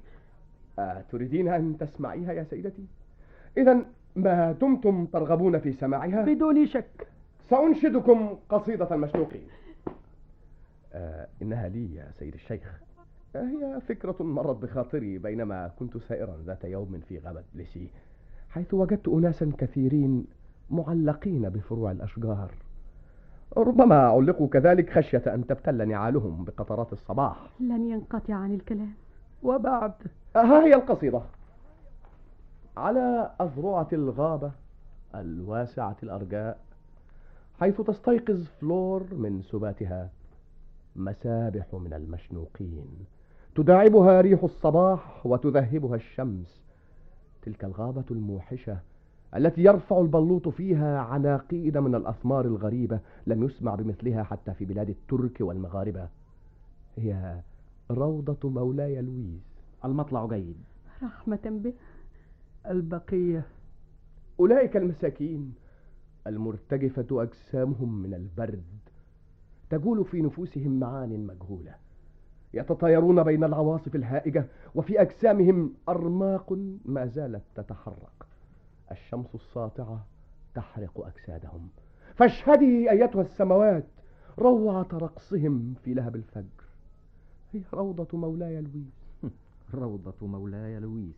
[0.79, 2.85] آه، تريدين أن تسمعيها يا سيدتي؟
[3.57, 7.07] إذا ما دمتم ترغبون في سماعها؟ بدون شك.
[7.49, 9.41] سأنشدكم قصيدة المشنوقين.
[10.93, 12.81] آه إنها لي يا سيد الشيخ.
[13.35, 17.87] آه هي فكرة مرت بخاطري بينما كنت سائرا ذات يوم في غابة بليسي
[18.49, 20.25] حيث وجدت أناسا كثيرين
[20.69, 22.51] معلقين بفروع الأشجار.
[23.57, 27.37] ربما علقوا كذلك خشية أن تبتل نعالهم بقطرات الصباح.
[27.59, 28.93] لن ينقطع عن الكلام.
[29.43, 29.93] وبعد.
[30.35, 31.21] ها هي القصيدة.
[32.77, 34.51] على أذرعة الغابة
[35.15, 36.59] الواسعة الأرجاء
[37.59, 40.09] حيث تستيقظ فلور من سباتها
[40.95, 43.05] مسابح من المشنوقين.
[43.55, 46.61] تداعبها ريح الصباح وتذهبها الشمس.
[47.41, 48.77] تلك الغابة الموحشة
[49.35, 55.37] التي يرفع البلوط فيها عناقيد من الأثمار الغريبة لم يسمع بمثلها حتى في بلاد الترك
[55.41, 56.07] والمغاربة.
[56.97, 57.39] هي
[57.91, 59.41] روضة مولاي لويس.
[59.85, 60.57] المطلع جيد.
[61.03, 61.73] رحمة به.
[62.67, 63.45] البقية.
[64.39, 65.53] أولئك المساكين.
[66.27, 68.63] المرتجفة أجسامهم من البرد.
[69.69, 71.75] تجول في نفوسهم معان مجهولة.
[72.53, 78.18] يتطايرون بين العواصف الهائجة وفي أجسامهم أرماق ما زالت تتحرك.
[78.91, 80.05] الشمس الساطعة
[80.55, 81.69] تحرق أجسادهم.
[82.15, 83.85] فاشهدي أيتها السماوات
[84.39, 86.63] روعة رقصهم في لهب الفجر.
[87.53, 88.93] هي روضة مولاي لويس.
[89.73, 91.15] روضة مولاي لويس.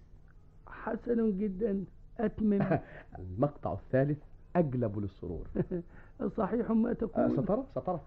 [0.67, 1.83] حسن جدا.
[2.19, 2.79] أتمم.
[3.19, 4.19] المقطع الثالث
[4.55, 5.47] أجلب للسرور.
[6.37, 7.31] صحيح ما آه، تقول.
[7.31, 7.99] سترى سترى.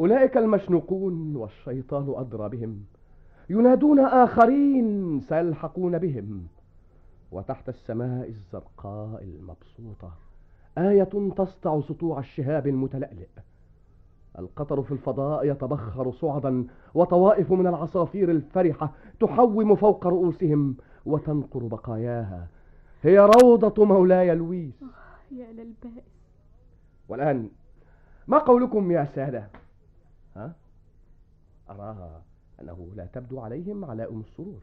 [0.00, 2.84] أولئك المشنوقون والشيطان أدرى بهم.
[3.50, 6.46] ينادون آخرين سيلحقون بهم.
[7.32, 10.12] وتحت السماء الزرقاء المبسوطة.
[10.78, 13.28] آية تسطع سطوع الشهاب المتلألئ.
[14.38, 22.48] القطر في الفضاء يتبخر صعدا وطوائف من العصافير الفرحة تحوم فوق رؤوسهم وتنقر بقاياها.
[23.02, 24.84] هي روضة مولاي لويس.
[25.30, 26.04] يا للبائس.
[27.08, 27.48] والآن
[28.26, 29.48] ما قولكم يا سادة؟
[30.36, 30.52] ها؟
[31.70, 32.22] أراها
[32.60, 34.60] أنه لا تبدو عليهم علائم السرور.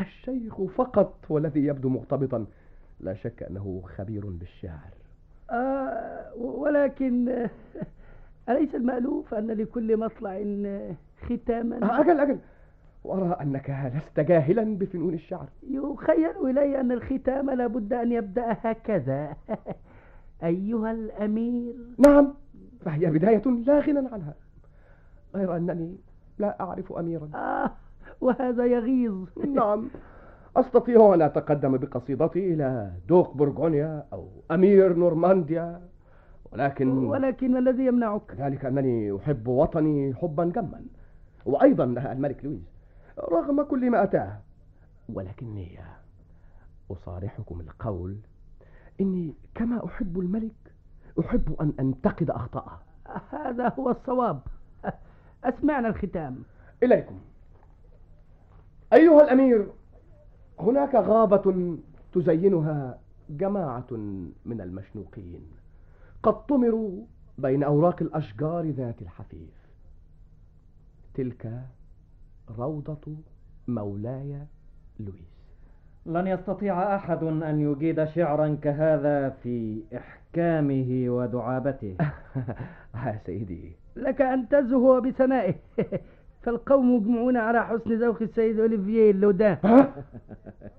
[0.00, 2.46] الشيخ فقط والذي يبدو مغتبطا
[3.00, 4.94] لا شك أنه خبير بالشعر.
[5.50, 7.50] آه ولكن آه،
[8.48, 12.38] أليس المألوف أن لكل مطلع آه، ختاما؟ آه، أجل أجل
[13.04, 15.48] وأرى أنك لست جاهلا بفنون الشعر.
[15.70, 19.36] يخيل إلي أن الختام لابد أن يبدأ هكذا.
[20.42, 21.74] أيها الأمير.
[21.98, 22.34] نعم
[22.80, 24.34] فهي بداية لا غنى عنها.
[25.34, 25.96] غير أنني
[26.38, 27.30] لا أعرف أميرا.
[27.34, 27.70] آه
[28.24, 29.28] وهذا يغيظ.
[29.58, 29.90] نعم.
[30.56, 35.80] أستطيع أن أتقدم بقصيدتي إلى دوق برغونيا أو أمير نورمانديا
[36.52, 40.80] ولكن ولكن ما الذي يمنعك؟ ذلك أنني أحب وطني حبا جما
[41.46, 42.62] وأيضا الملك لويس
[43.18, 44.40] رغم كل ما أتاه.
[45.08, 45.78] ولكني
[46.90, 48.16] أصارحكم القول
[49.00, 50.72] إني كما أحب الملك
[51.20, 52.82] أحب أن أنتقد أخطاءه.
[53.30, 54.40] هذا هو الصواب.
[55.44, 56.42] أسمعنا الختام.
[56.82, 57.18] إليكم.
[58.92, 59.66] أيها الأمير
[60.58, 61.76] هناك غابة
[62.12, 62.98] تزينها
[63.30, 63.86] جماعة
[64.44, 65.42] من المشنوقين
[66.22, 67.04] قد طمروا
[67.38, 69.64] بين أوراق الأشجار ذات الحفيف.
[71.14, 71.62] تلك
[72.58, 73.16] روضة
[73.68, 74.38] مولاي
[75.00, 75.34] لويس.
[76.06, 81.96] لن يستطيع أحد أن يجيد شعرا كهذا في إحكامه ودعابته.
[82.94, 85.54] ها سيدي لك أن تزهو بثنائه.
[86.44, 90.04] فالقوم مجمعون على حسن ذوق السيد أوليفييه اللودان ها؟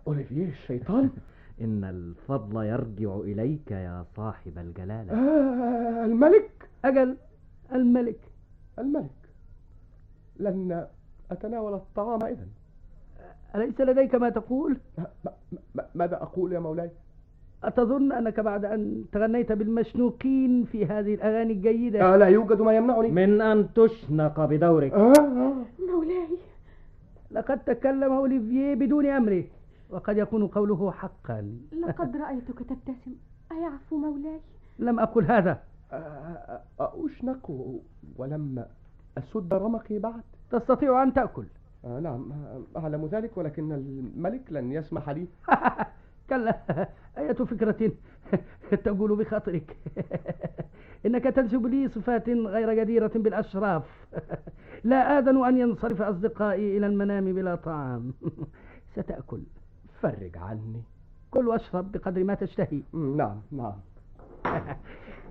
[0.08, 1.10] أوليفيه الشيطان؟
[1.62, 5.14] إن الفضل يرجع إليك يا صاحب الجلالة.
[5.14, 7.18] آه الملك؟ أجل
[7.74, 8.20] الملك.
[8.80, 9.10] الملك.
[10.40, 10.88] لن
[11.32, 12.48] أتناول الطعام إذن.
[13.56, 14.78] أليس لديك ما تقول؟
[15.96, 16.92] ماذا أقول يا مولاي؟
[17.68, 23.12] أتظن أنك بعد أن تغنيت بالمشنوقين في هذه الأغاني الجيدة؟ آه لا يوجد ما يمنعني.
[23.12, 24.94] من أن تشنق بدورك.
[24.94, 25.54] آه آه.
[25.92, 26.38] مولاي.
[27.32, 29.44] لقد تكلم أوليفييه بدون أمره
[29.90, 31.58] وقد يكون قوله حقا.
[31.88, 33.16] لقد رأيتك تبتسم.
[33.52, 34.40] أيعفو مولاي؟
[34.80, 35.60] لم أقل هذا.
[35.92, 37.52] آه، أشنق
[38.18, 38.66] ولم
[39.18, 40.24] أسد رمقي بعد.
[40.52, 41.46] تستطيع أن تأكل.
[41.86, 45.28] آه نعم آه، أعلم ذلك ولكن الملك لن يسمح لي.
[46.30, 46.60] كلا.
[47.18, 47.92] أية فكرة
[48.86, 49.78] تقول بخاطرك؟
[51.06, 53.84] إنك تنسب لي صفات غير جديرة بالأشراف.
[54.84, 58.14] لا آذن أن ينصرف أصدقائي إلى المنام بلا طعام.
[58.94, 59.42] ستأكل.
[60.02, 60.82] فرج عني.
[61.32, 62.82] كل واشرب بقدر ما تشتهي.
[62.94, 63.76] نعم نعم.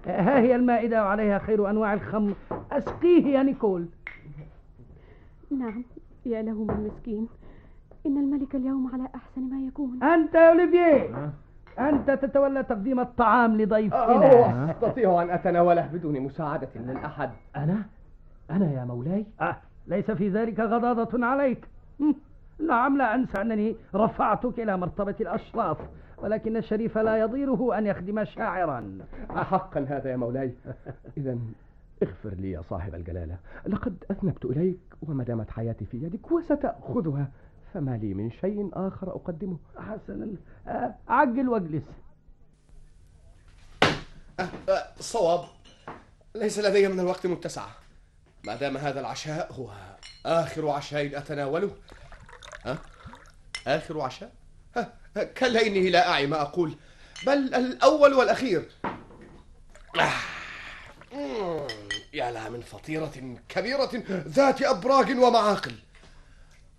[0.06, 2.34] ها هي المائدة وعليها خير أنواع الخمر.
[2.72, 3.86] أسقيه يا نيكول.
[5.50, 5.84] نعم
[6.26, 7.28] يا له من مسكين.
[8.06, 10.02] إن الملك اليوم على أحسن ما يكون.
[10.02, 11.32] أنت يا أوليفييه
[11.78, 14.04] أنت تتولى تقديم الطعام لضيفنا.
[14.04, 17.30] أوه، أستطيع أن أتناوله بدون مساعدة من أحد.
[17.56, 17.82] أنا؟
[18.50, 19.56] أنا يا مولاي؟ أه.
[19.87, 21.68] ليس في ذلك غضاضة عليك.
[22.68, 25.78] نعم لا أنسى أنني رفعتك إلى مرتبة الأشراف
[26.18, 28.98] ولكن الشريف لا يضيره أن يخدم شاعرا.
[29.30, 30.54] أحقا هذا يا مولاي.
[31.16, 31.38] إذا
[32.02, 33.37] اغفر لي يا صاحب الجلالة.
[33.66, 37.28] لقد أذنبت إليك وما دامت حياتي في يدك وستأخذها.
[37.74, 39.58] فما لي من شيء آخر أقدمه.
[39.76, 40.28] حسنا
[40.68, 41.82] أه عجل وأجلس.
[44.40, 45.44] أه أه صواب.
[46.34, 47.66] ليس لدي من الوقت متسع
[48.44, 49.70] ما دام هذا العشاء هو
[50.26, 51.70] آخر عشاء أتناوله.
[52.64, 52.78] ها؟
[53.66, 54.32] آخر عشاء؟
[55.38, 56.76] كلا إني لا أعي ما أقول.
[57.26, 58.68] بل الأول والأخير.
[60.00, 61.66] آه.
[62.12, 65.74] يا لها من فطيرة كبيرة ذات أبراج ومعاقل.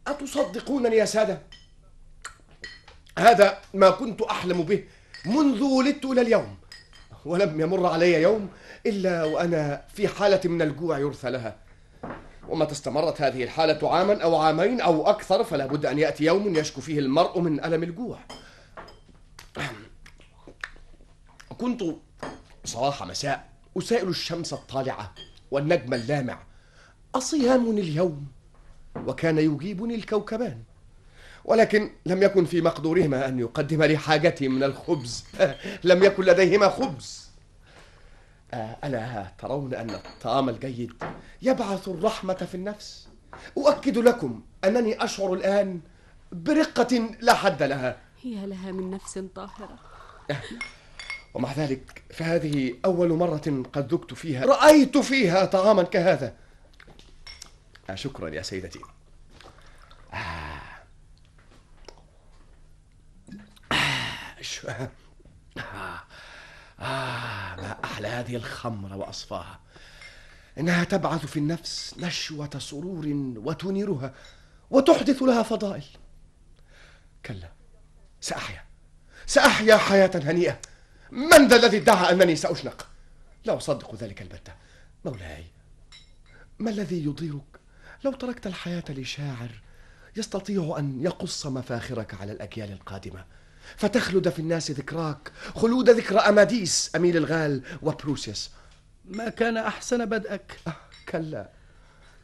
[0.07, 1.41] أتصدقونني يا سادة؟
[3.19, 4.83] هذا ما كنت أحلم به
[5.25, 6.57] منذ ولدت إلى اليوم
[7.25, 8.49] ولم يمر علي يوم
[8.85, 11.55] إلا وأنا في حالة من الجوع يرثى لها.
[12.49, 16.81] ومتى استمرت هذه الحالة عاما أو عامين أو أكثر فلا بد أن يأتي يوم يشكو
[16.81, 18.19] فيه المرء من ألم الجوع.
[21.57, 21.83] كنت
[22.65, 25.15] صباح مساء أسائل الشمس الطالعة
[25.51, 26.43] والنجم اللامع
[27.15, 28.27] أصيام اليوم
[29.07, 30.57] وكان يجيبني الكوكبان.
[31.45, 35.25] ولكن لم يكن في مقدورهما أن يقدم لي حاجتي من الخبز.
[35.83, 37.25] لم يكن لديهما خبز.
[38.53, 40.93] آه، ألا ترون أن الطعام الجيد
[41.41, 43.07] يبعث الرحمة في النفس؟
[43.57, 45.79] أؤكد لكم أنني أشعر الآن
[46.31, 47.97] برقة لا حد لها.
[48.23, 49.79] يا لها من نفس طاهرة.
[51.33, 54.45] ومع ذلك فهذه أول مرة قد ذقت فيها.
[54.45, 56.33] رأيت فيها طعاما كهذا.
[57.93, 58.79] شكرا يا سيدتي.
[60.13, 60.61] آه.
[64.67, 64.89] آه.
[65.57, 66.03] آه.
[66.79, 69.59] آه ما أحلى هذه الخمر وأصفاها.
[70.57, 73.05] إنها تبعث في النفس نشوة سرور
[73.37, 74.13] وتنيرها
[74.69, 75.85] وتحدث لها فضائل.
[77.25, 77.51] كلا
[78.21, 78.65] سأحيا.
[79.25, 80.59] سأحيا حياة هنيئة.
[81.11, 82.87] من ذا الذي ادعى أنني سأشنق؟
[83.45, 84.53] لا أصدق ذلك البتة.
[85.05, 85.45] مولاي
[86.59, 87.54] ما الذي يضيرك؟
[88.03, 89.49] لو تركت الحياة لشاعر
[90.15, 93.25] يستطيع أن يقص مفاخرك على الأجيال القادمة.
[93.77, 98.49] فتخلد في الناس ذكراك خلود ذكرى أماديس أميل الغال وبروسيوس
[99.05, 100.75] ما كان أحسن بدءك؟ آه
[101.09, 101.49] كلا.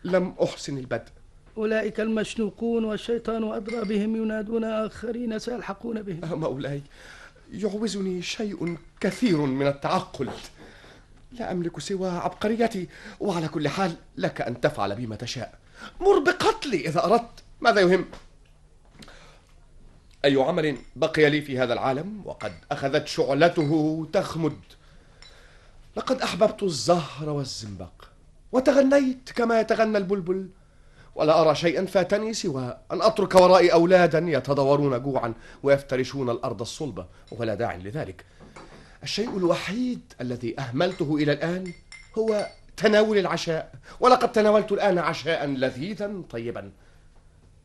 [0.04, 1.10] لم أحسن البدء.
[1.58, 6.24] أولئك المشنوقون والشيطان أدرى بهم ينادون آخرين سيلحقون بهم.
[6.24, 6.82] آه مولاي
[7.52, 10.30] يعوزني شيء كثير من التعقل.
[11.32, 12.88] لا أملك سوى عبقريتي
[13.20, 15.61] وعلى كل حال لك أن تفعل بي ما تشاء.
[16.02, 17.44] مر بقتلي إذا أردت.
[17.62, 18.06] ماذا يهم؟
[20.26, 24.60] أي عمل بقي لي في هذا العالم وقد أخذت شعلته تخمد.
[25.98, 27.92] لقد أحببت الزهر والزنبق
[28.52, 30.50] وتغنيت كما يتغنى البلبل.
[31.16, 37.56] ولا أرى شيئا فاتني سوى أن أترك ورائي أولادا يتضورون جوعا ويفترشون الأرض الصلبة ولا
[37.56, 38.26] داعي لذلك.
[39.04, 41.74] الشيء الوحيد الذي أهملته إلى الآن
[42.18, 46.72] هو تناول العشاء ولقد تناولت الآن عشاء لذيذا طيبا.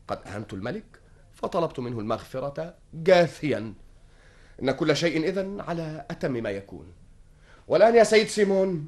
[0.07, 0.83] قد أهنت الملك
[1.33, 3.73] فطلبت منه المغفرة جاثيا.
[4.61, 6.93] إن كل شيء إذن على أتم ما يكون.
[7.67, 8.87] والآن يا سيد سيمون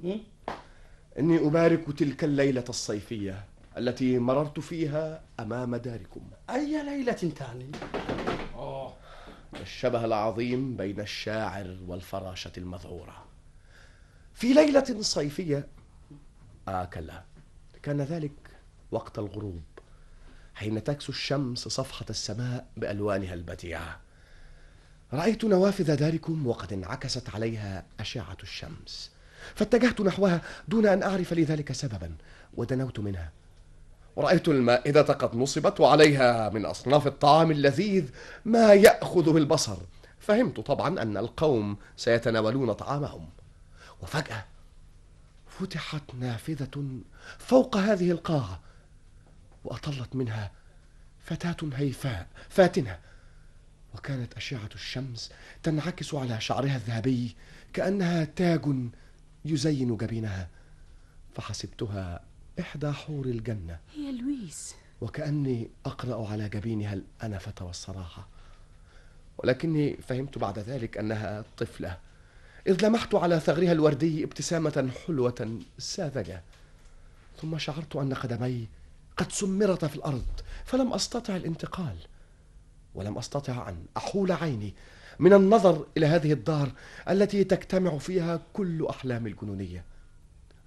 [1.20, 3.46] إني أبارك تلك الليلة الصيفية
[3.78, 6.22] التي مررت فيها أمام داركم.
[6.50, 7.72] أي ليلة تعني؟
[9.62, 13.26] الشبه العظيم بين الشاعر والفراشة المذعورة.
[14.34, 15.68] في ليلة صيفية
[16.70, 17.24] آه كلا
[17.84, 18.32] كان ذلك
[18.92, 19.64] وقت الغروب
[20.56, 24.00] حين تكسو الشمس صفحة السماء بألوانها البديعة.
[25.14, 29.12] رأيت نوافذ داركم وقد انعكست عليها أشعة الشمس.
[29.56, 32.16] فاتجهت نحوها دون أن أعرف لذلك سببا
[32.54, 33.32] ودنوت منها.
[34.16, 38.10] ورأيت المائدة قد نصبت وعليها من أصناف الطعام اللذيذ
[38.46, 39.78] ما يأخذ بالبصر.
[40.20, 43.30] فهمت طبعا أن القوم سيتناولون طعامهم.
[44.02, 44.46] وفجأة
[45.60, 47.02] فتحت نافذة
[47.38, 48.60] فوق هذه القاعة
[49.64, 50.52] وأطلت منها
[51.20, 53.00] فتاة هيفاء فاتنة.
[53.96, 55.32] وكانت أشعة الشمس
[55.64, 57.36] تنعكس على شعرها الذهبي
[57.74, 58.62] كأنها تاج
[59.46, 60.50] يزين جبينها.
[61.36, 62.24] فحسبتها
[62.60, 63.80] إحدى حور الجنة.
[63.96, 64.76] هي لويس.
[65.02, 68.28] وكأني أقرأ على جبينها الأنفة والصراحة
[69.38, 71.98] ولكني فهمت بعد ذلك أنها طفلة.
[72.68, 76.42] إذ لمحت على ثغرها الوردي ابتسامة حلوة ساذجة
[77.42, 78.68] ثم شعرت أن قدمي
[79.18, 80.26] قد سمرت في الأرض
[80.66, 81.96] فلم أستطع الانتقال
[82.96, 84.74] ولم أستطع أن أحول عيني.
[85.20, 86.72] من النظر إلى هذه الدار
[87.10, 89.86] التي تجتمع فيها كل أحلام الجنونية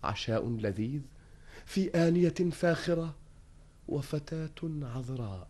[0.05, 1.01] عشاء لذيذ
[1.67, 3.15] في آنية فاخرة
[3.89, 5.49] وفتاة عذراء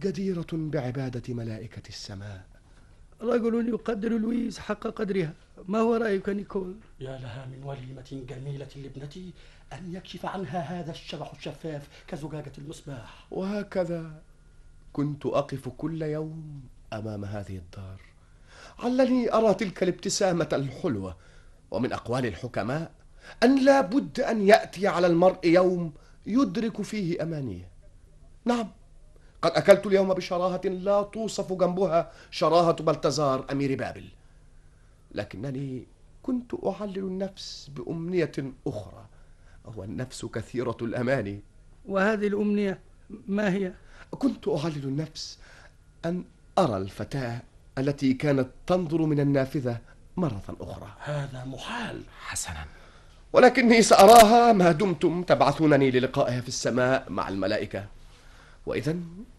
[0.00, 2.55] جديرة بعبادة ملائكة السماء.
[3.20, 5.34] رجل يقدر لويس حق قدرها.
[5.68, 9.32] ما هو رأيك نيكول؟ يا لها من وليمة جميلة لابنتي
[9.72, 13.26] أن يكشف عنها هذا الشبح الشفاف كزجاجة المصباح.
[13.30, 14.22] وهكذا
[14.92, 16.62] كنت أقف كل يوم
[16.92, 18.00] أمام هذه الدار.
[18.78, 21.16] علني أرى تلك الابتسامة الحلوة
[21.70, 22.90] ومن أقوال الحكماء
[23.42, 25.92] أن لا بد أن يأتي على المرء يوم
[26.26, 27.68] يدرك فيه أمانيه.
[28.44, 28.70] نعم
[29.42, 34.08] قد أكلت اليوم بشراهة لا توصف جنبها شراهة بلتزار أمير بابل.
[35.12, 35.86] لكنني
[36.22, 38.32] كنت أعلل النفس بأمنية
[38.66, 39.06] أخرى
[39.76, 41.40] والنفس كثيرة الأماني
[41.88, 42.80] وهذه الأمنية
[43.28, 43.72] ما هي؟
[44.10, 45.38] كنت أعلل النفس
[46.04, 46.24] أن
[46.58, 47.42] أرى الفتاة
[47.78, 49.78] التي كانت تنظر من النافذة
[50.16, 50.88] مرة أخرى.
[51.00, 52.02] هذا محال.
[52.20, 52.64] حسنا.
[53.32, 57.86] ولكني سأراها ما دمتم تبعثونني للقائها في السماء مع الملائكة.
[58.66, 58.96] وإذا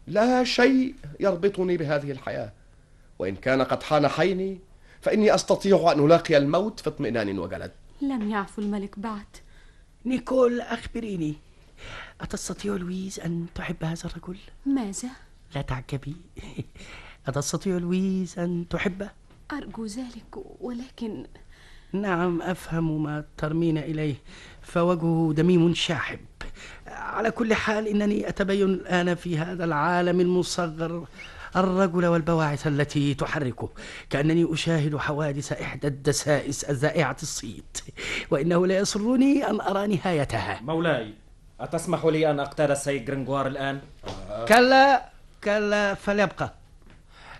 [0.08, 2.52] لا شيء يربطني بهذه الحياة
[3.20, 4.60] وإن كان قد حان حيني
[5.02, 7.72] فإني أستطيع أن ألاقي الموت في اطمئنان وجلد
[8.02, 9.26] لم يعف الملك بعد
[10.06, 11.36] نيكول أخبريني
[12.22, 15.10] أتستطيع لويز أن تحب هذا الرجل؟ ماذا؟
[15.56, 16.16] لا تعجبي
[17.28, 19.10] أتستطيع لويز أن تحبه؟
[19.52, 21.26] أرجو ذلك ولكن
[21.94, 24.16] نعم أفهم ما ترمين إليه
[24.68, 26.20] فوجهه دميم شاحب
[26.88, 31.06] على كل حال إنني أتبين الآن في هذا العالم المصغر
[31.56, 33.70] الرجل والبواعث التي تحركه
[34.10, 37.78] كأنني أشاهد حوادث إحدى الدسائس الذائعة الصيت
[38.32, 41.14] وإنه لا يسرني أن أرى نهايتها مولاي
[41.60, 43.80] أتسمح لي أن أقتاد السيد جرينغوار الآن؟
[44.48, 45.10] كلا
[45.44, 46.54] كلا فليبقى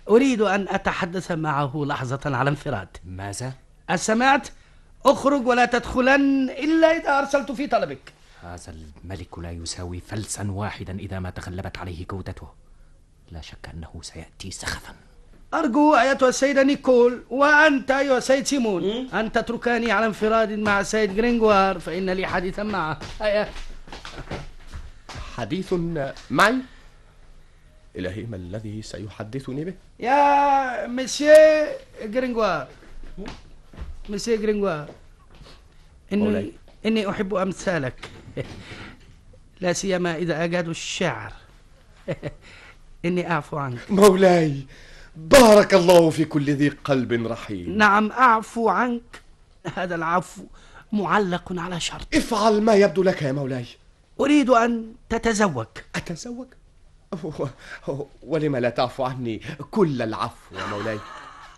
[0.08, 3.52] أريد أن أتحدث معه لحظة على انفراد ماذا؟
[3.90, 4.48] أسمعت؟
[5.06, 8.12] أخرج ولا تدخلن إلا إذا أرسلت في طلبك.
[8.42, 8.74] هذا
[9.04, 12.48] الملك لا يساوي فلسا واحدا إذا ما تغلبت عليه جودته
[13.30, 14.94] لا شك أنه سيأتي سخفا.
[15.54, 21.78] أرجو أيتها السيدة نيكول وأنت أيها السيد سيمون أن تتركاني على انفراد مع السيد جرينغوار
[21.78, 22.98] فإن لي حديثا معه.
[23.20, 23.48] هيا
[25.36, 25.74] حديث
[26.30, 26.56] معي؟
[27.96, 31.66] إلهي ما الذي سيحدثني به؟ يا مسيو
[32.02, 32.68] جرينغوار
[34.10, 34.88] مسيو جرينغوار
[36.12, 36.52] إني مولاي.
[36.86, 38.10] إني أحب أمثالك.
[39.60, 41.32] لا سيما إذا أجادوا الشعر.
[43.04, 43.90] إني أعفو عنك.
[43.90, 44.66] مولاي
[45.16, 47.78] بارك الله في كل ذي قلب رحيم.
[47.78, 49.22] نعم أعفو عنك.
[49.74, 50.42] هذا العفو
[50.92, 52.14] معلق على شرط.
[52.14, 53.66] افعل ما يبدو لك يا مولاي.
[54.20, 55.66] أريد أن تتزوج.
[55.94, 56.46] أتزوج؟
[58.22, 60.98] ولم لا تعفو عني كل العفو يا مولاي.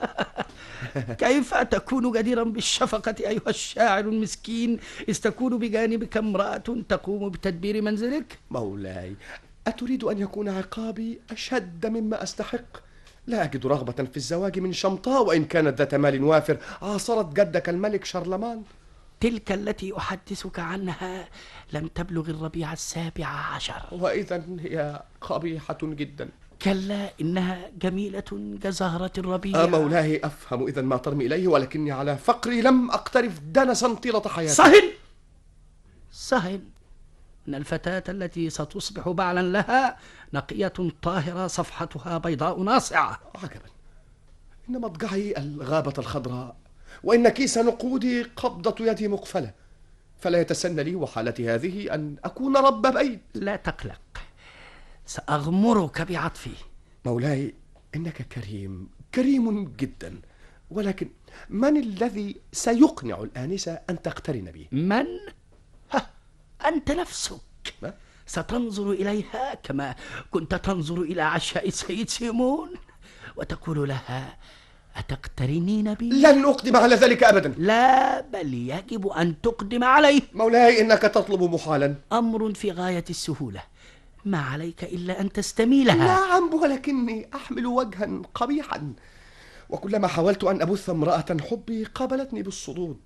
[1.24, 4.78] كيف تكون جديرا بالشفقة أيها الشاعر المسكين؟
[5.08, 9.16] إذ تكون بجانبك امرأة تقوم بتدبير منزلك؟ مولاي
[9.66, 12.90] أتريد أن يكون عقابي أشد مما أستحق.
[13.26, 18.04] لا أجد رغبة في الزواج من شمطاء وإن كانت ذات مال وافر عاصرت جدك الملك
[18.04, 18.62] شارلمان
[19.20, 21.28] تلك التي أحدثك عنها
[21.72, 23.82] لم تبلغ الربيع السابع عشر.
[23.92, 26.28] وإذا هي قبيحة جدا.
[26.62, 32.60] كلا إنها جميلة كزهرة الربيع آه مولاي أفهم إذا ما ترمي إليه ولكني على فقري
[32.60, 34.54] لم أقترف دنسا طيلة حياتي.
[34.54, 34.92] سهل!
[36.10, 36.60] سهل!
[37.48, 39.96] إن الفتاة التي ستصبح بعلا لها
[40.34, 43.20] نقية طاهرة صفحتها بيضاء ناصعة.
[43.34, 43.70] عجبا.
[44.68, 46.56] إن مضجعي الغابة الخضراء
[47.04, 49.52] وإن كيس نقودي قبضة يدي مقفلة
[50.20, 53.20] فلا يتسنى لي وحالتي هذه أن أكون رب بيت.
[53.34, 54.19] لا تقلق.
[55.10, 56.50] سأغمرك بعطفي.
[57.04, 57.54] مولاي
[57.96, 60.20] إنك كريم كريم جدا.
[60.70, 61.08] ولكن
[61.48, 65.06] من الذي سيقنع الآنسة أن تقترن بي؟ من؟
[65.92, 66.10] ها.
[66.66, 67.40] أنت نفسك.
[67.82, 67.94] ما؟
[68.26, 69.94] ستنظر إليها كما
[70.30, 72.74] كنت تنظر إلى عشاء السيد سيمون
[73.36, 74.36] وتقول لها
[74.96, 77.54] أتقترنين بي؟ لن أقدم على ذلك أبدا.
[77.58, 80.22] لا بل يجب أن تقدم عليه.
[80.34, 81.94] مولاي إنك تطلب محالا.
[82.12, 83.62] أمر في غاية السهولة.
[84.24, 88.92] ما عليك إلا أن تستميلها نعم ولكني أحمل وجها قبيحا.
[89.70, 93.00] وكلما حاولت أن أبث امرأة حبي قابلتني بالصدود.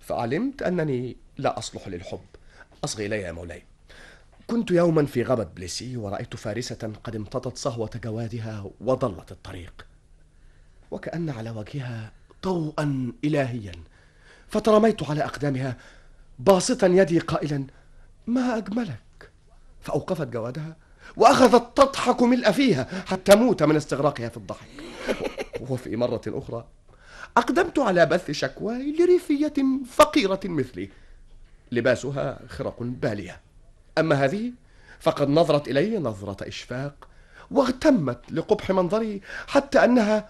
[0.00, 2.24] فعلمت أنني لا أصلح للحب.
[2.84, 3.62] أصغي إلي يا مولاي.
[4.46, 9.86] كنت يوما في غابة بليسي ورأيت فارسة قد امتطت صهوة جوادها وضلت الطريق.
[10.90, 12.12] وكأن على وجهها
[12.44, 13.72] ضوءا إلهيا.
[14.48, 15.76] فترميت على أقدامها
[16.38, 17.66] باسطا يدي قائلا
[18.26, 19.03] ما أجملك؟
[19.84, 20.76] فأوقفت جوادها
[21.16, 24.68] وأخذت تضحك ملء فيها حتى موت من استغراقها في الضحك.
[25.70, 26.66] وفي مرة أخرى
[27.36, 29.54] أقدمت على بث شكواي لريفية
[29.90, 30.90] فقيرة مثلي.
[31.72, 33.40] لباسها خرق بالية.
[33.98, 34.52] أما هذه
[35.00, 37.08] فقد نظرت إلي نظرة إشفاق
[37.50, 40.28] واغتمت لقبح منظري حتى أنها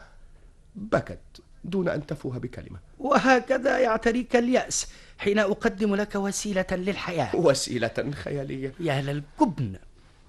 [0.75, 1.21] بكت
[1.65, 2.79] دون أن تفوه بكلمة.
[2.99, 4.87] وهكذا يعتريك اليأس.
[5.19, 7.37] حين أقدم لك وسيلة للحياة.
[7.37, 8.73] وسيلة خيالية.
[8.81, 9.77] يا للجبن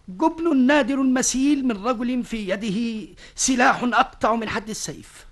[0.09, 5.25] جبن نادر مسيل من رجل في يده سلاح أقطع من حد السيف.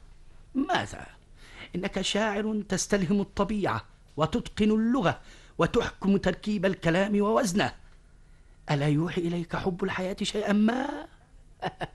[0.55, 1.05] ماذا؟
[1.75, 3.85] إنك شاعر تستلهم الطبيعة
[4.17, 5.19] وتتقن اللغة
[5.57, 7.73] وتحكم تركيب الكلام ووزنه.
[8.71, 11.07] ألا يوحي إليك حب الحياة شيئا ما؟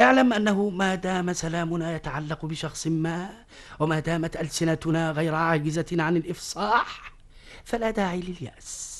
[0.00, 3.30] اعلم أنه ما دام سلامنا يتعلق بشخص ما
[3.80, 7.12] وما دامت ألسنتنا غير عاجزة عن الإفصاح
[7.64, 8.92] فلا داعي لليأس.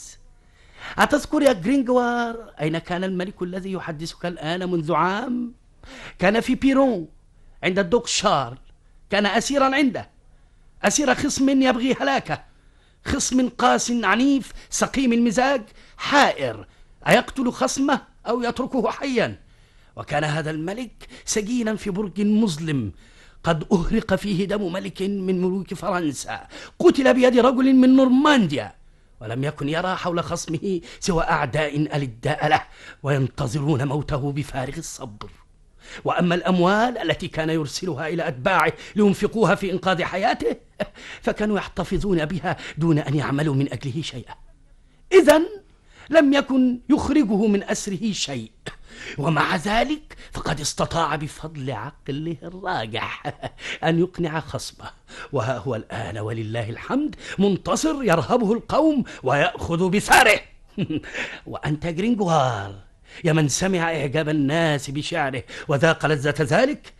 [0.99, 5.55] أتذكر يا جرينجوار أين كان الملك الذي يحدثك الآن منذ عام؟
[6.19, 7.09] كان في بيرون
[7.63, 8.59] عند الدوك شارل.
[9.11, 10.11] كان أسيرا عنده.
[10.83, 12.45] أسير خصم يبغي هلاكة.
[13.05, 15.63] خصم قاس عنيف سقيم المزاج
[15.97, 16.67] حائر.
[17.09, 19.42] أيقتل خصمه أو يتركه حيا؟
[19.97, 22.93] وكان هذا الملك سجينا في برج مظلم.
[23.45, 26.47] قد أهرق فيه دم ملك من ملوك فرنسا.
[26.79, 28.75] قتل بيد رجل من نورمانديا.
[29.21, 32.63] ولم يكن يرى حول خصمه سوى أعداء ألداء له
[33.03, 35.31] وينتظرون موته بفارغ الصبر.
[36.05, 40.57] وأما الأموال التي كان يرسلها إلى أتباعه لينفقوها في إنقاذ حياته
[41.23, 44.35] فكانوا يحتفظون بها دون أن يعملوا من أجله شيئا.
[45.13, 45.43] إذا
[46.11, 48.51] لم يكن يخرجه من أسره شيء.
[49.19, 53.23] ومع ذلك فقد استطاع بفضل عقله الراجح
[53.85, 54.91] أن يقنع خصمه.
[55.33, 60.41] وها هو الآن ولله الحمد منتصر يرهبه القوم ويأخذ بثاره
[61.47, 62.75] وأنت جرينجوار
[63.25, 66.93] يا من سمع إعجاب الناس بشعره وذاق لذة ذلك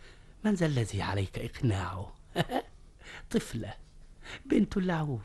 [0.43, 2.13] من ذا الذي عليك إقناعه؟
[3.31, 3.73] طفلة
[4.45, 5.21] بنت اللعوب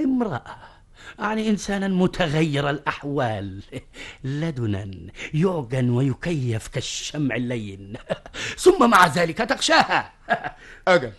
[0.00, 0.73] امرأة.
[1.18, 3.62] يعني إنسانا متغير الأحوال.
[4.24, 4.90] لدنا
[5.34, 7.92] يعجن ويكيف كالشمع اللين.
[8.64, 10.12] ثم مع ذلك تخشاها.
[10.88, 11.12] أجل.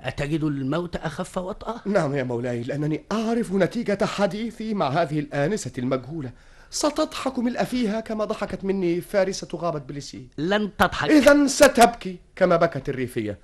[0.00, 6.32] أتجد الموت أخف وطأة؟ نعم يا مولاي لأنني أعرف نتيجة حديثي مع هذه الآنسة المجهولة.
[6.70, 10.28] ستضحك ملء فيها كما ضحكت مني فارسة غابة بليسي.
[10.38, 11.10] لن تضحك.
[11.10, 13.38] إذا ستبكي كما بكت الريفية.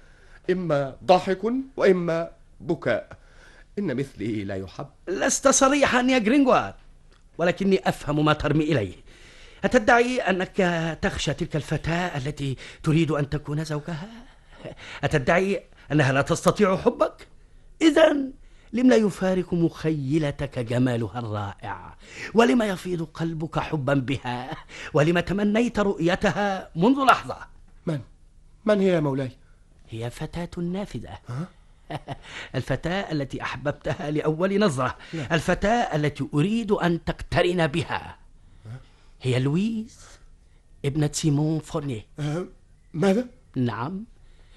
[0.51, 1.41] إما ضحك
[1.77, 2.31] وإما
[2.61, 3.20] بكاء.
[3.81, 6.75] إن مثلي لا يحب لست صريحا يا جرينغوار
[7.39, 8.95] ولكني أفهم ما ترمي إليه
[9.65, 10.57] أتدعي أنك
[11.03, 14.09] تخشى تلك الفتاة التي تريد أن تكون زوجها؟
[15.05, 15.63] أتدعي
[15.93, 17.29] أنها لا تستطيع حبك؟
[17.83, 18.13] إذا
[18.73, 21.97] لم لا يفارق مخيلتك جمالها الرائع
[22.35, 24.57] ولم يفيض قلبك حبا بها
[24.95, 27.37] ولم تمنيت رؤيتها منذ لحظة
[27.87, 28.01] من؟
[28.65, 29.31] من هي يا مولاي؟
[29.91, 31.19] هي فتاة نافذة
[32.55, 34.97] الفتاة التي أحببتها لأول نظرة.
[35.15, 38.19] الفتاة التي أريد أن تقترن بها.
[39.23, 40.01] هي لويز
[40.85, 42.07] ابنة سيمون فورنيه.
[42.19, 42.47] أه
[42.95, 43.27] ماذا؟
[43.57, 44.05] نعم.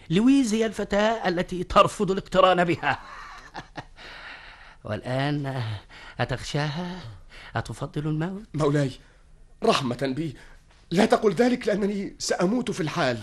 [0.10, 3.00] لويز هي الفتاة التي ترفض الاقتران بها.
[4.84, 5.64] والآن
[6.20, 7.02] أتخشاها؟
[7.56, 8.92] أتفضل الموت؟ مولاي
[9.64, 10.36] رحمة بي.
[10.92, 13.18] لا تقل ذلك لأنني سأموت في الحال.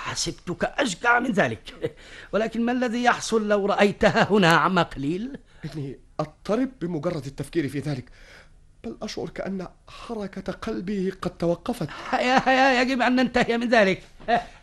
[0.00, 1.94] حسبتك أشجع من ذلك.
[2.32, 8.04] ولكن ما الذي يحصل لو رأيتها هنا عم قليل؟ إني أضطرب بمجرد التفكير في ذلك
[8.84, 11.88] بل أشعر كأن حركة قلبي قد توقفت.
[12.10, 14.02] هيا هيا يجب أن ننتهي من ذلك.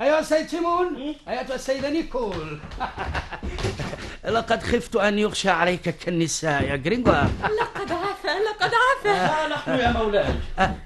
[0.01, 2.59] أيها السيد سيمون أيتها السيدة نيكول.
[4.26, 6.63] لقد خفت أن يغشى عليك كالنساء.
[6.63, 7.30] يا جرينغوار
[7.61, 10.36] لقد عفا لقد عفا نحن يا مولاي.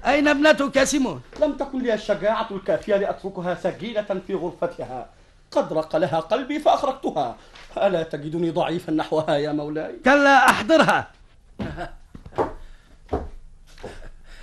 [0.06, 5.06] أين ابنتك يا سيمون؟ لم تكن لي الشجاعة الكافية لأتركها سجينة في غرفتها.
[5.50, 7.36] قد رق لها قلبي فأخرجتها.
[7.76, 11.10] ألا تجدني ضعيفا نحوها يا مولاي؟ كلا أحضرها.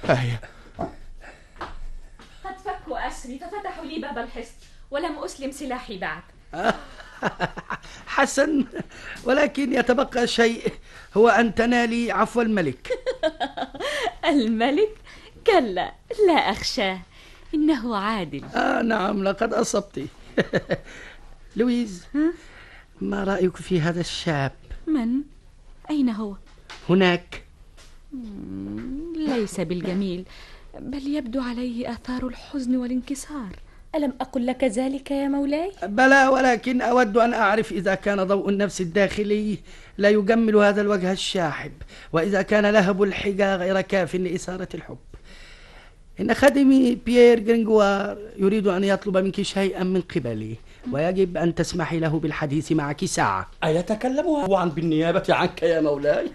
[0.04, 0.40] هيا.
[2.46, 4.54] قد فكوا أسري ففتحوا لي باب الحصن
[4.92, 6.22] ولم أسلم سلاحي بعد.
[8.08, 8.66] حسن
[9.24, 10.74] ولكن يتبقى شيء
[11.18, 12.90] هو أن تنالي عفو الملك.
[14.30, 14.96] الملك؟
[15.48, 15.94] كلا
[16.28, 17.00] لا أخشاه
[17.54, 18.44] إنه عادل.
[18.56, 20.06] آه نعم لقد أصبت.
[21.56, 22.06] لويز
[23.02, 24.52] ما رأيك في هذا الشاب؟
[24.88, 25.10] من؟
[25.90, 26.36] أين هو؟
[26.90, 27.44] هناك.
[29.16, 30.26] ليس بالجميل
[30.80, 33.56] بل يبدو عليه آثار الحزن والانكسار.
[33.96, 38.82] ألم أقل لك ذلك يا مولاي؟ بلى ولكن أود أن أعرف إذا كان ضوء النفس
[38.82, 39.58] الداخلي
[39.98, 41.72] لا يجمل هذا الوجه الشاحب
[42.14, 44.98] وإذا كان لهب الحجى غير كاف لإثارة الحب
[46.20, 50.56] إن خادمي بيير جرينجوار يريد أن يطلب منك شيئا من قبلي
[50.92, 53.52] ويجب أن تسمحي له بالحديث معك ساعة.
[53.64, 56.28] أيتكلم هو عن بالنيابة عنك يا مولاي؟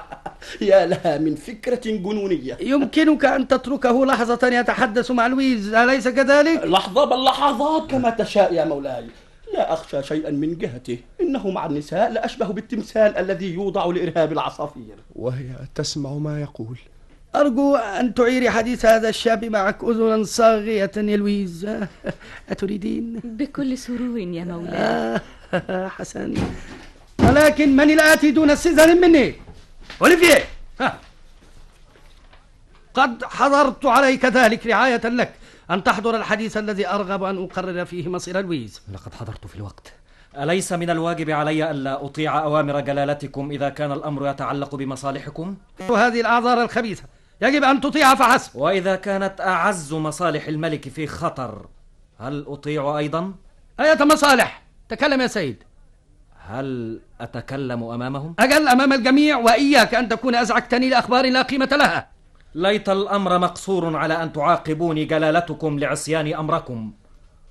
[0.60, 2.56] يا لها من فكرة جنونية.
[2.60, 8.64] يمكنك أن تتركه لحظة يتحدث مع لويز أليس كذلك؟ لحظة بل لحظات كما تشاء يا
[8.64, 9.06] مولاي.
[9.54, 14.96] لا أخشى شيئا من جهته إنه مع النساء لأشبه بالتمثال الذي يوضع لإرهاب العصافير.
[15.16, 16.78] وهي تسمع ما يقول.
[17.36, 21.68] أرجو أن تعيري حديث هذا الشاب معك أذنا صاغية يا لويز.
[22.50, 24.74] أتريدين؟ بكل سرور يا مولاي.
[24.76, 25.20] آه
[25.96, 26.34] حسن.
[27.18, 29.34] ولكن من الآتي دون استئذان مني؟
[30.02, 30.44] أوليفيه
[30.80, 30.98] ها.
[32.94, 35.32] قد حضرت عليك ذلك رعاية لك
[35.70, 38.82] أن تحضر الحديث الذي أرغب أن أقرر فيه مصير لويز.
[38.92, 39.92] لقد حضرت في الوقت.
[40.38, 45.56] أليس من الواجب علي ألا أطيع أوامر جلالتكم إذا كان الأمر يتعلق بمصالحكم؟
[45.88, 47.02] وهذه الأعذار الخبيثة.
[47.42, 51.66] يجب أن تطيع فحسب وإذا كانت أعز مصالح الملك في خطر
[52.18, 53.34] هل أطيع أيضا؟
[53.80, 55.62] أية مصالح تكلم يا سيد
[56.46, 62.08] هل أتكلم أمامهم؟ أجل أمام الجميع وإياك أن تكون أزعجتني لأخبار لا قيمة لها
[62.54, 66.92] ليت الأمر مقصور على أن تعاقبوني جلالتكم لعصيان أمركم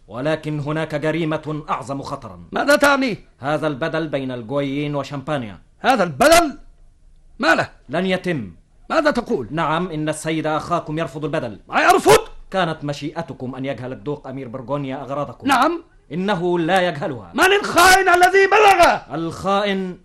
[0.07, 6.57] ولكن هناك جريمة أعظم خطرا ماذا تعني؟ هذا البدل بين الجويين وشامبانيا هذا البدل؟
[7.39, 8.51] ما له؟ لن يتم
[8.89, 11.59] ماذا تقول؟ نعم إن السيد أخاكم يرفض البدل.
[11.67, 12.19] ما يرفض؟
[12.51, 15.47] كانت مشيئتكم أن يجهل الدوق أمير برغونيا أغراضكم.
[15.47, 15.83] نعم.
[16.11, 17.31] إنه لا يجهلها.
[17.33, 19.97] من الخائن الذي بلغ؟ الخائن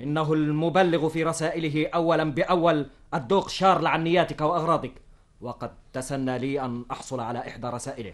[0.00, 4.92] إنه المبلغ في رسائله أولا بأول الدوق شارل عن نياتك وأغراضك.
[5.40, 8.12] وقد تسنى لي أن أحصل على إحدى رسائله.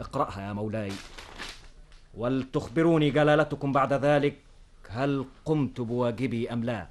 [0.00, 0.92] اقرأها يا مولاي.
[2.14, 4.36] ولتخبروني جلالتكم بعد ذلك
[4.90, 6.86] هل قمت بواجبي أم لا؟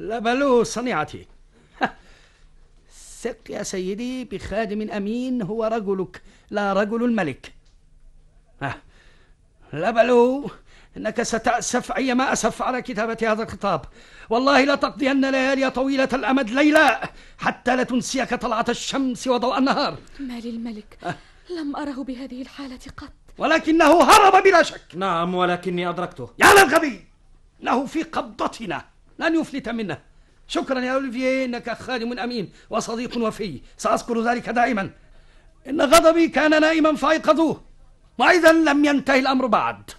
[0.00, 1.26] لبلو صنيعتي.
[3.22, 7.52] ثق يا سيدي بخادم أمين هو رجلك لا رجل الملك.
[8.62, 8.76] ها.
[9.72, 10.50] لبلو
[10.96, 13.84] إنك ستأسف أيما أسف على كتابة هذا الخطاب.
[14.30, 19.98] والله لتقضين ليالي طويلة الأمد ليلا حتى لا تنسيك طلعة الشمس وضوء النهار.
[20.20, 21.16] ما للملك
[21.50, 23.12] لم أره بهذه الحالة قط.
[23.38, 24.94] ولكنه هرب بلا شك.
[24.94, 26.30] نعم ولكني أدركته.
[26.38, 27.04] يا للغبي
[27.62, 28.89] إنه في قبضتنا.
[29.20, 29.98] لن يفلت منا.
[30.48, 33.60] شكرا يا أوليفيه إنك خادم أمين وصديق وفي.
[33.78, 34.90] سأذكر ذلك دائما.
[35.68, 37.62] إن غضبي كان نائما فأيقظوه.
[38.18, 39.90] وإذا لم ينتهي الأمر بعد.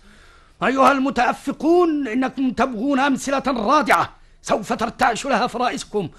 [0.63, 4.15] أيها المتأفقون إنكم تبغون أمثلة رادعة.
[4.41, 6.09] سوف ترتعش لها فرائسكم.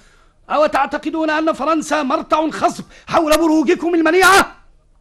[0.51, 4.57] أو تعتقدون أن فرنسا مرتع خصب حول بروجكم المنيعة؟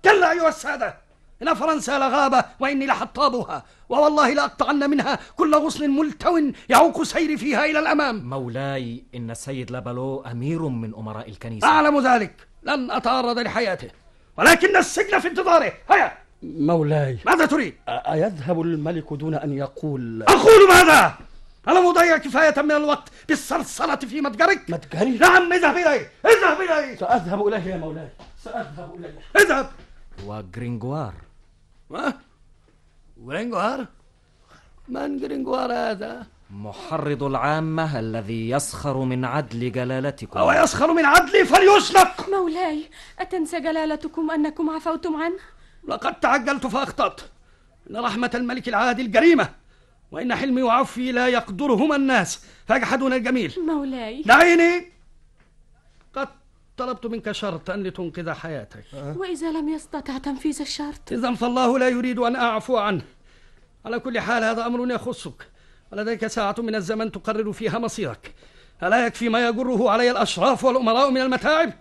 [0.05, 1.00] كلا أيها السادة.
[1.41, 5.19] إن فرنسا لغابة وإني لحطابها ووالله لأقطعن منها.
[5.35, 6.39] كل غصن ملتو
[6.69, 8.29] يعوق سيري فيها إلى الأمام.
[8.29, 11.67] مولاي إن السيد لابالو أمير من أمراء الكنيسة.
[11.67, 12.47] أعلم ذلك.
[12.63, 13.89] لن أتعرض لحياته.
[14.37, 15.73] ولكن السجن في انتظاره.
[15.89, 16.17] هيا.
[16.43, 17.17] مولاي.
[17.25, 20.23] ماذا تريد؟ أيذهب الملك دون أن يقول.
[20.23, 21.15] أقول ماذا؟
[21.67, 27.47] ألم أضيع كفاية من الوقت بالثرثرة في متجرك؟ متجري؟ نعم اذهب إليه اذهب إليه سأذهب
[27.47, 28.09] إليه يا مولاي.
[28.43, 29.19] سأذهب إليه.
[29.37, 29.69] اذهب.
[30.25, 31.13] وجرينجوار
[31.91, 32.13] ما؟
[33.17, 33.87] جرينجوار؟
[34.87, 42.29] من جرينجوار هذا؟ محرض العامة الذي يسخر من عدل جلالتكم أو يسخر من عدلي فليشنق
[42.29, 42.89] مولاي
[43.19, 45.39] أتنسى جلالتكم أنكم عفوتم عنه؟
[45.87, 47.21] لقد تعجلت فأخطأت
[47.89, 49.49] إن رحمة الملك العادل جريمة
[50.11, 54.91] وإن حلمي وعفوي لا يقدرهما الناس فيجحدون الجميل مولاي دعيني
[56.81, 58.83] طلبت منك شرطا لتنقذ حياتك.
[58.93, 63.01] وإذا لم يستطع تنفيذ الشرط؟ إذا فالله لا يريد أن أعفو عنه.
[63.85, 65.47] على كل حال هذا أمر يخصك.
[65.91, 68.33] ولديك ساعة من الزمن تقرر فيها مصيرك.
[68.83, 71.73] ألا يكفي ما يجره علي الأشراف والأمراء من المتاعب؟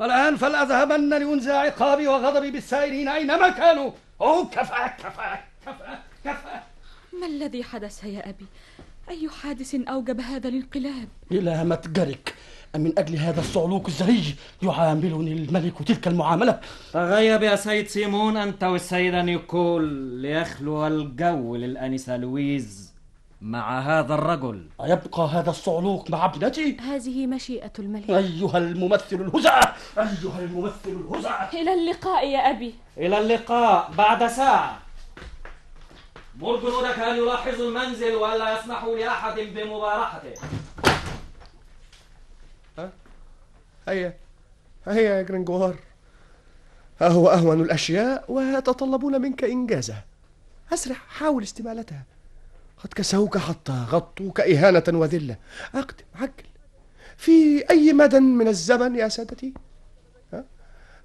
[0.00, 3.90] والآن فلأذهبن لأنزل عقابي وغضبي بالثائرين أينما كانوا.
[4.20, 6.60] أوه كفى كفى كفى كفى.
[7.20, 8.46] ما الذي حدث يا أبي؟
[9.10, 12.34] أي حادث أوجب هذا الانقلاب؟ إلى متجرك.
[12.76, 16.60] من أجل هذا الصعلوك الزهيج يعاملني الملك تلك المعاملة.
[16.92, 19.84] تغيب يا سيد سيمون أنت والسيدة نيكول
[20.22, 22.94] ليخلو الجو للأنسة لويز
[23.40, 24.66] مع هذا الرجل.
[24.84, 28.10] أيبقى هذا الصعلوك مع ابنتي؟ هذه مشيئة الملك.
[28.10, 29.60] أيها الممثل الهزع
[29.98, 32.74] أيها الممثل الهزع إلى اللقاء يا أبي.
[32.98, 34.78] إلى اللقاء بعد ساعة.
[36.40, 40.34] مر جنودك أن يلاحظوا المنزل ولا يسمحوا لأحد بمبارحته.
[43.88, 44.16] هيا
[44.86, 45.76] هيا يا جرينجوار.
[47.00, 50.04] ها هو أهون الأشياء ويتطلبون منك إنجازها
[50.72, 52.04] أسرع حاول استمالتها.
[52.78, 55.36] قد كسوك حتى غطوك إهانة وذلة.
[55.74, 56.44] أقدم عجل
[57.16, 59.54] في أي مدى من الزمن يا سادتي؟
[60.32, 60.44] ها؟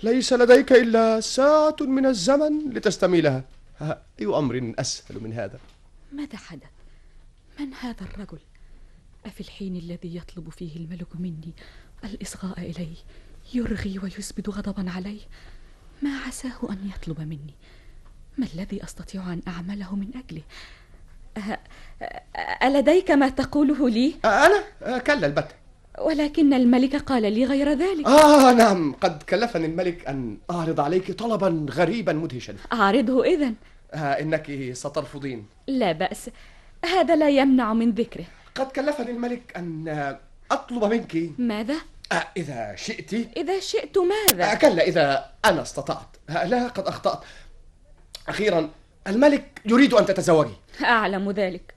[0.03, 3.43] ليس لديك إلا ساعة من الزمن لتستميلها.
[3.79, 5.59] ها، أي أمر أسهل من هذا؟
[6.11, 6.69] ماذا حدث؟
[7.59, 8.39] من هذا الرجل؟
[9.25, 11.53] أفي الحين الذي يطلب فيه الملك مني
[12.03, 12.95] الإصغاء إليه
[13.53, 15.21] يرغي ويسبد غضبا عليه
[16.01, 17.53] ما عساه أن يطلب مني؟
[18.37, 20.41] ما الذي أستطيع أن أعمله من أجله؟
[21.37, 21.59] أه...
[22.01, 22.67] أه...
[22.67, 25.55] ألديك ما تقوله لي؟ أنا؟ آه، كلا البتة
[25.99, 28.07] ولكن الملك قال لي غير ذلك.
[28.07, 28.93] آه نعم.
[28.93, 32.55] قد كلفني الملك أن أعرض عليك طلبا غريبا مدهشا.
[32.73, 33.55] أعرضه إذن؟
[33.93, 35.45] ها إنك سترفضين.
[35.67, 36.29] لا بأس.
[36.85, 38.25] هذا لا يمنع من ذكره.
[38.55, 40.17] قد كلفني الملك أن
[40.51, 41.75] أطلب منك ماذا؟
[42.37, 43.13] إذا شئت.
[43.13, 46.17] إذا شئت ماذا؟ كلا إذا أنا استطعت.
[46.29, 47.19] لا قد أخطأت.
[48.27, 48.69] أخيرا
[49.07, 51.73] الملك يريد أن تتزوجي أعلم ذلك.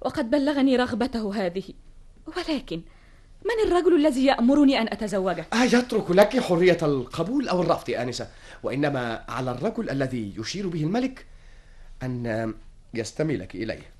[0.00, 1.62] وقد بلغني رغبته هذه.
[2.26, 2.82] ولكن
[3.44, 8.28] من الرجل الذي يأمرني أن أتزوجه؟ آه، يترك لك حرية القبول أو الرفض يا آنسة.
[8.62, 11.26] وإنما على الرجل الذي يشير به الملك
[12.02, 12.54] أن
[12.94, 13.92] يستميلك إليه.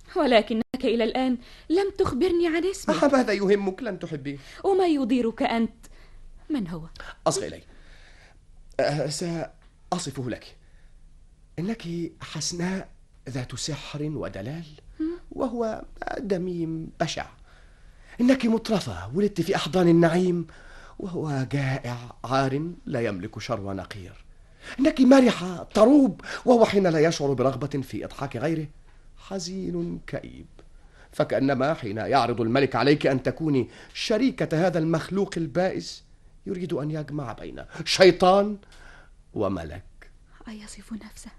[0.81, 4.39] ولكنك إلى الآن لم تخبرني عن اسمه آه، ماذا يهمك؟ لن تحبيه.
[4.64, 5.87] وما يضيرك أنت؟
[6.51, 6.83] من هو؟
[7.26, 7.62] أصغي إلي.
[8.81, 10.57] آه، سأصفه لك.
[11.59, 11.83] إنك
[12.20, 12.89] حسناء
[13.28, 14.64] ذات سحر ودلال
[15.31, 15.85] وهو
[16.18, 17.26] دميم بشع.
[18.20, 20.47] إنك مطرفة ولدت في أحضان النعيم
[20.99, 24.24] وهو جائع عار لا يملك شر نقير.
[24.81, 28.66] إنك مرحة تروب وهو حين لا يشعر برغبة في إضحاك غيره
[29.16, 30.47] حزين كئيب.
[31.12, 36.04] فكأنما حين يعرض الملك عليك أن تكوني شريكة هذا المخلوق البائس
[36.46, 38.58] يريد أن يجمع بين شيطان
[39.34, 40.11] وملك.
[40.48, 41.30] أيصف نفسه؟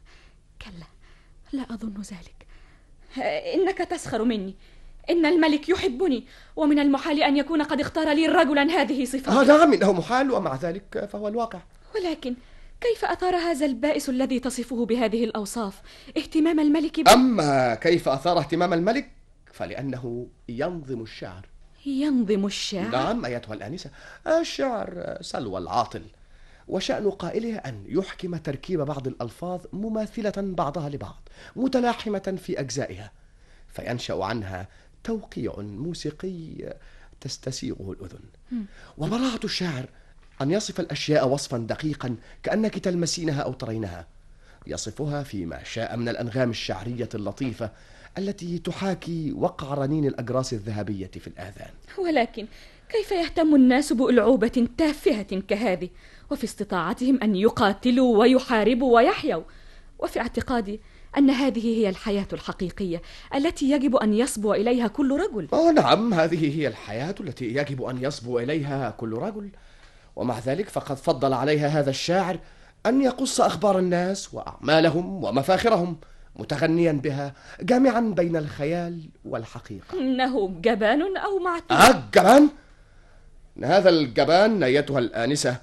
[0.61, 0.87] كلا
[1.51, 2.47] لا أظن ذلك.
[3.55, 4.55] إنك تسخر مني.
[5.09, 9.43] إن الملك يحبني ومن المحال أن يكون قد اختار لي رجلا هذه آه صفاته.
[9.43, 11.59] نعم إنه محال ومع ذلك فهو الواقع.
[11.95, 12.35] ولكن
[12.81, 15.81] كيف أثار هذا البائس الذي تصفه بهذه الأوصاف
[16.17, 19.09] اهتمام الملك به أما كيف أثار اهتمام الملك
[19.61, 21.45] فلأنه ينظم الشعر.
[21.85, 22.89] ينظم الشعر.
[22.89, 23.89] نعم أيتها الآنسة.
[24.27, 26.03] الشعر سلوى العاطل
[26.67, 33.11] وشأن قائله أن يحكم تركيب بعض الألفاظ مماثلة بعضها لبعض متلاحمة في أجزائها
[33.67, 34.67] فينشأ عنها
[35.03, 36.73] توقيع موسيقي
[37.21, 38.65] تستسيغه الأذن.
[38.97, 39.85] وبراعة الشاعر
[40.41, 44.07] أن يصف الأشياء وصفا دقيقا كأنك تلمسينها أو ترينها.
[44.67, 47.71] يصفها فيما شاء من الأنغام الشعرية اللطيفة
[48.17, 51.71] التي تحاكي وقع رنين الأجراس الذهبية في الآذان.
[51.97, 52.47] ولكن
[52.89, 55.89] كيف يهتم الناس بألعوبة تافهة كهذه؟
[56.31, 59.43] وفي استطاعتهم أن يقاتلوا ويحاربوا ويحيوا.
[59.99, 60.79] وفي اعتقادي
[61.17, 63.01] أن هذه هي الحياة الحقيقية
[63.35, 65.47] التي يجب أن يصبو إليها كل رجل.
[65.53, 69.49] آه نعم هذه هي الحياة التي يجب أن يصبو إليها كل رجل.
[70.15, 72.39] ومع ذلك فقد فضل عليها هذا الشاعر
[72.85, 75.97] أن يقص أخبار الناس وأعمالهم ومفاخرهم.
[76.35, 79.99] متغنيا بها جامعا بين الخيال والحقيقة.
[79.99, 81.77] إنه جبان أو معتوه.
[81.77, 82.49] آه الجبان
[83.57, 85.57] إن هذا الجبان أيتها الآنسة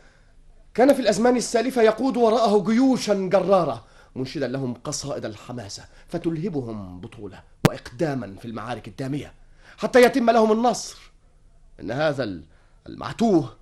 [0.75, 3.85] كان في الأزمان السالفة يقود وراءه جيوشا جرارة
[4.17, 9.33] منشدا لهم قصائد الحماسة فتلهبهم بطولة وإقداما في المعارك الدامية
[9.79, 10.99] حتى يتم لهم النصر.
[11.81, 12.41] إن هذا
[12.87, 13.57] المعتوه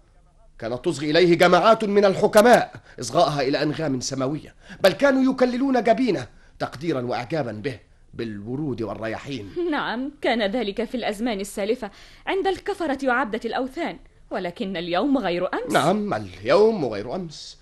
[0.59, 6.27] كانت تصغي إليه جماعات من الحكماء إصغاءها إلى أنغام سماوية بل كانوا يكللون جبينة
[6.59, 7.79] تقديرا وإعجابا به
[8.15, 9.51] بالورود والرياحين.
[9.71, 11.91] نعم كان ذلك في الأزمان السالفة
[12.27, 13.99] عند الكفرة وعبدة الأوثان
[14.31, 15.73] ولكن اليوم غير أمس.
[15.73, 17.59] نعم اليوم وغير أمس.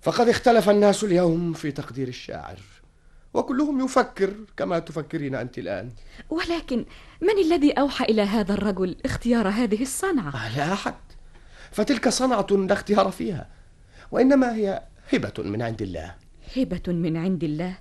[0.00, 2.58] فقد اختلف الناس اليوم في تقدير الشاعر
[3.34, 5.90] وكلهم يفكر كما تفكرين أنت الآن.
[6.30, 6.84] ولكن
[7.20, 10.94] من الذي أوحى إلى هذا الرجل اختيار هذه الصنعة؟ لا أحد.
[11.72, 13.48] فتلك صنعة لا اختيار فيها
[14.10, 16.14] وإنما هي هبة من عند الله.
[16.56, 17.76] هبة من عند الله.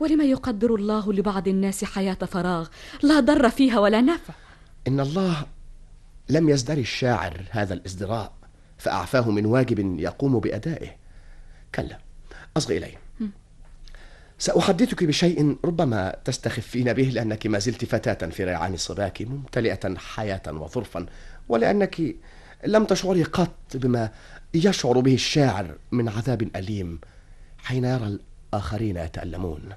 [0.00, 2.68] ولما يقدر الله لبعض الناس حياة فراغ
[3.02, 4.34] لا ضر فيها ولا نفع.
[4.88, 5.46] إن الله
[6.28, 8.32] لم يزدر الشاعر هذا الازدراء
[8.78, 10.96] فأعفاه من واجب يقوم بأدائه.
[11.74, 11.98] كلا
[12.56, 12.92] أصغي إلي.
[14.38, 21.06] سأحدثك بشيء ربما تستخفين به لأنك ما زلت فتاة في ريعان صباك ممتلئة حياة وظرفا
[21.48, 22.00] ولأنك
[22.66, 24.10] لم تشعري قط بما
[24.54, 27.00] يشعر به الشاعر من عذاب أليم
[27.58, 28.18] حين يرى
[28.52, 29.68] الآخرين يتألمون.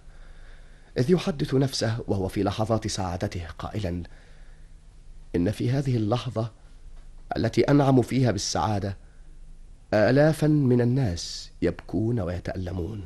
[0.98, 4.04] إذ يحدث نفسه وهو في لحظات سعادته قائلا
[5.36, 6.52] إن في هذه اللحظة
[7.38, 8.98] التي أنعم فيها بالسعادة
[9.94, 13.06] آلافا من الناس يبكون ويتألمون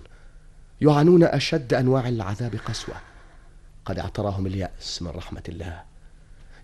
[0.82, 2.96] يعانون أشد أنواع العذاب قسوة
[3.86, 5.84] قد اعتراهم اليأس من رحمة الله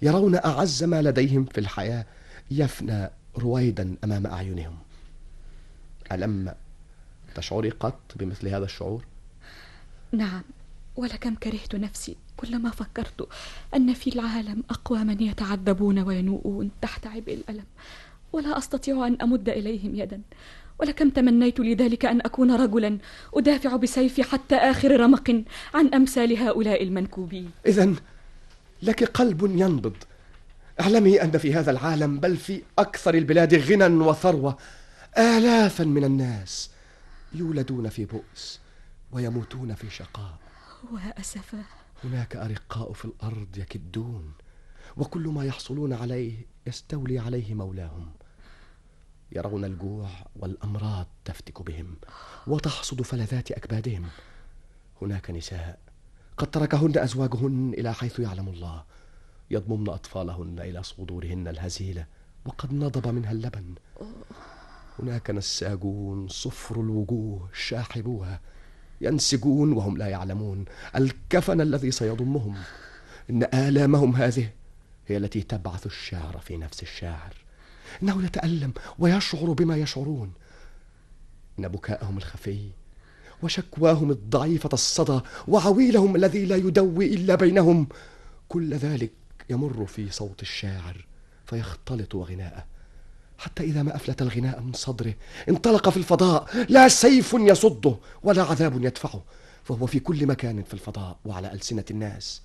[0.02, 2.06] يرون أعز ما لديهم في الحياة
[2.52, 4.78] يفنى رويدا أمام أعينهم
[6.12, 6.54] ألم
[7.36, 9.06] تشعري قط بمثل هذا الشعور؟
[10.12, 10.44] نعم
[10.96, 13.28] ولكم كرهت نفسي كلما فكرت
[13.76, 17.66] أن في العالم أقواما يتعذبون وينوءون تحت عبء الألم.
[18.34, 20.22] ولا أستطيع أن أمد إليهم يدا.
[20.80, 22.98] ولكم تمنيت لذلك أن أكون رجلا
[23.34, 27.52] أدافع بسيفي حتى آخر رمق عن أمثال هؤلاء المنكوبين.
[27.66, 27.94] إذا
[28.82, 29.96] لك قلب ينبض
[30.80, 34.58] أعلمي أن في هذا العالم بل في أكثر البلاد غنى وثروة.
[35.18, 36.70] آلافا من الناس
[37.34, 38.60] يولدون في بؤس
[39.12, 40.34] ويموتون في شقاء.
[40.92, 41.66] وأسفاه
[42.04, 44.34] هناك أرقاء في الأرض يكدون
[44.98, 48.12] وكل ما يحصلون عليه يستولي عليه مولاهم.
[49.32, 51.96] يرون الجوع والأمراض تفتك بهم
[52.48, 54.06] وتحصد فلذات أكبادهم.
[55.02, 55.80] هناك نساء
[56.38, 58.84] قد تركهن أزواجهن إلى حيث يعلم الله.
[59.52, 62.06] يضممن أطفالهن إلى صدورهن الهزيلة
[62.46, 63.76] وقد نضب منها اللبن.
[65.00, 68.42] هناك نساجون صفر الوجوه شاحبوها.
[69.04, 70.66] ينسجون وهم لا يعلمون.
[70.96, 72.56] الكفن الذي سيضمهم.
[73.30, 74.50] إن آلامهم هذه
[75.08, 77.34] هي التي تبعث الشعر في نفس الشاعر
[78.04, 80.34] إنه يتألم ويشعر بما يشعرون.
[81.60, 82.70] إن بكاءهم الخفي
[83.44, 87.88] وشكواهم الضعيفة الصدى وعويلهم الذي لا يدوي إلا بينهم
[88.50, 89.12] كل ذلك
[89.50, 91.06] يمر في صوت الشاعر
[91.46, 92.73] فيختلط غناءه.
[93.38, 95.14] حتى إذا ما أفلت الغناء من صدره
[95.50, 99.24] انطلق في الفضاء لا سيف يصده ولا عذاب يدفعه
[99.64, 102.42] فهو في كل مكان في الفضاء وعلى ألسنة الناس.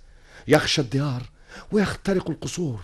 [0.49, 1.23] يخشى الديار
[1.73, 2.81] ويخترق القصور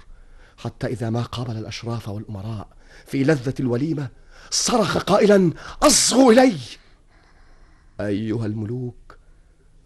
[0.56, 2.68] حتى إذا ما قابل الأشراف والأمراء
[3.06, 4.08] في لذة الوليمة
[4.50, 5.52] صرخ قائلا
[5.82, 6.56] أصغوا إلي!
[8.00, 9.16] أيها الملوك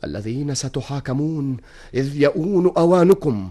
[0.04, 1.56] الذين ستحاكمون
[1.94, 3.50] إذ يؤون أوانكم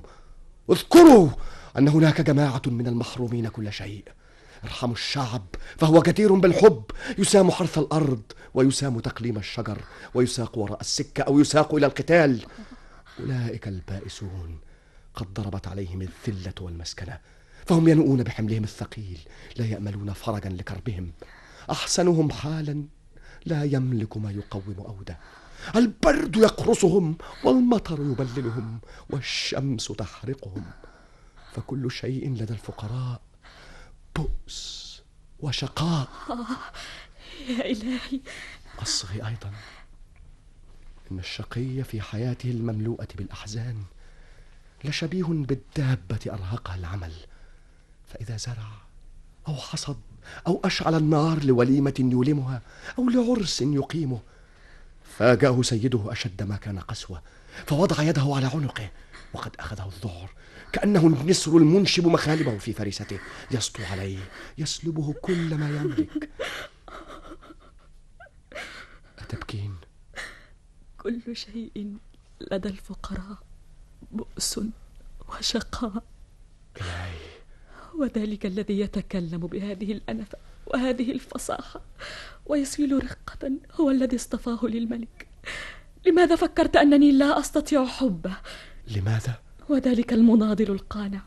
[0.72, 1.30] اذكروا
[1.78, 4.04] أن هناك جماعة من المحرومين كل شيء.
[4.64, 5.46] ارحموا الشعب
[5.78, 6.84] فهو جدير بالحب.
[7.18, 8.22] يسام حرث الأرض
[8.54, 9.78] ويسام تقليم الشجر
[10.14, 12.46] ويساق وراء السكة أو يساق إلى القتال.
[13.20, 14.60] أولئك البائسون
[15.16, 17.20] قد ضربت عليهم الذلة والمسكنة
[17.66, 19.20] فهم ينؤون بحملهم الثقيل
[19.56, 21.12] لا يأملون فرجا لكربهم.
[21.72, 22.84] أحسنهم حالا
[23.46, 25.18] لا يملك ما يقوم أوده.
[25.76, 28.80] البرد يقرصهم والمطر يبللهم
[29.10, 30.66] والشمس تحرقهم.
[31.54, 33.22] فكل شيء لدى الفقراء
[34.18, 35.02] بؤس
[35.40, 36.08] وشقاء.
[37.50, 38.20] يا إلهي.
[38.80, 39.52] أصغي أيضا.
[41.12, 43.84] إن الشقي في حياته المملوءة بالأحزان
[44.84, 47.14] لشبيه بالدابة أرهقها العمل.
[48.08, 48.68] فإذا زرع
[49.48, 49.98] أو حصد
[50.48, 52.62] أو أشعل النار لوليمة يولمها
[53.00, 54.20] أو لعرس يقيمه
[55.18, 57.22] فاجأه سيده أشد ما كان قسوة
[57.66, 58.90] فوضع يده على عنقه
[59.34, 60.30] وقد أخذه الذعر
[60.74, 63.20] كأنه النسر المنشب مخالبه في فريسته.
[63.52, 64.20] يسطو عليه
[64.58, 66.30] يسلبه كل ما يملك.
[69.20, 69.76] أتبكين؟
[70.98, 71.98] كل شيء
[72.52, 73.38] لدى الفقراء
[74.12, 74.60] بؤس
[75.30, 76.04] وشقاء.
[76.78, 77.38] إلهي.
[77.96, 80.38] وذلك الذي يتكلم بهذه الأنفة
[80.68, 81.82] وهذه الفصاحة.
[82.46, 85.28] ويسيل رقة هو الذي اصطفاه للملك.
[86.06, 88.38] لماذا فكرت أنني لا أستطيع حبه؟
[88.88, 91.22] لماذا؟ وذلك المناضل القانع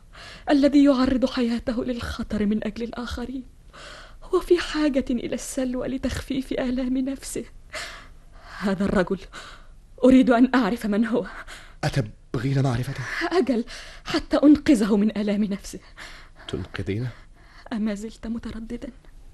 [0.49, 3.43] الذي يعرض حياته للخطر من أجل الآخرين.
[4.23, 7.45] هو في حاجة إلى السلوى لتخفيف آلام نفسه.
[8.59, 9.19] هذا الرجل
[10.03, 11.25] أريد أن أعرف من هو.
[11.83, 13.65] أتبغين معرفته؟ أجل
[14.05, 15.79] حتى أنقذه من آلام نفسه.
[16.47, 17.11] تنقذينه؟
[17.73, 18.89] أما زلت مترددا.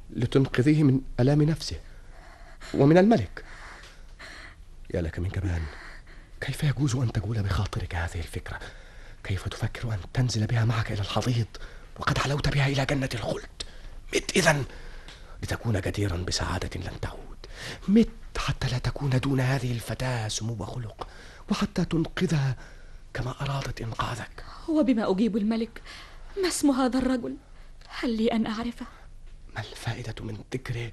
[0.09, 1.79] لتنقذيه من ألام نفسه
[2.73, 3.43] ومن الملك.
[4.93, 5.61] يا لك من جبان
[6.41, 8.59] كيف يجوز أن تجول بخاطرك هذه الفكرة؟
[9.27, 11.47] كيف تفكر أن تنزل بها معك إلى الحضيض؟
[11.99, 13.49] وقد علوت بها إلى جنة الخلد.
[14.15, 14.65] مت إذا
[15.43, 17.37] لتكون جديرا بسعادة لن تعود.
[17.87, 21.07] مت حتى لا تكون دون هذه الفتاة سمو خلق.
[21.51, 22.55] وحتى تنقذها
[23.13, 24.45] كما أرادت إنقاذك.
[24.67, 25.81] وبما أجيب الملك
[26.41, 27.37] ما اسم هذا الرجل؟
[27.89, 28.85] هل لي أن أعرفه؟
[29.55, 30.91] ما الفائدة من ذكره؟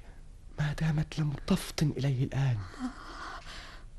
[0.59, 2.57] ما دامت لم تفطن إليه الآن.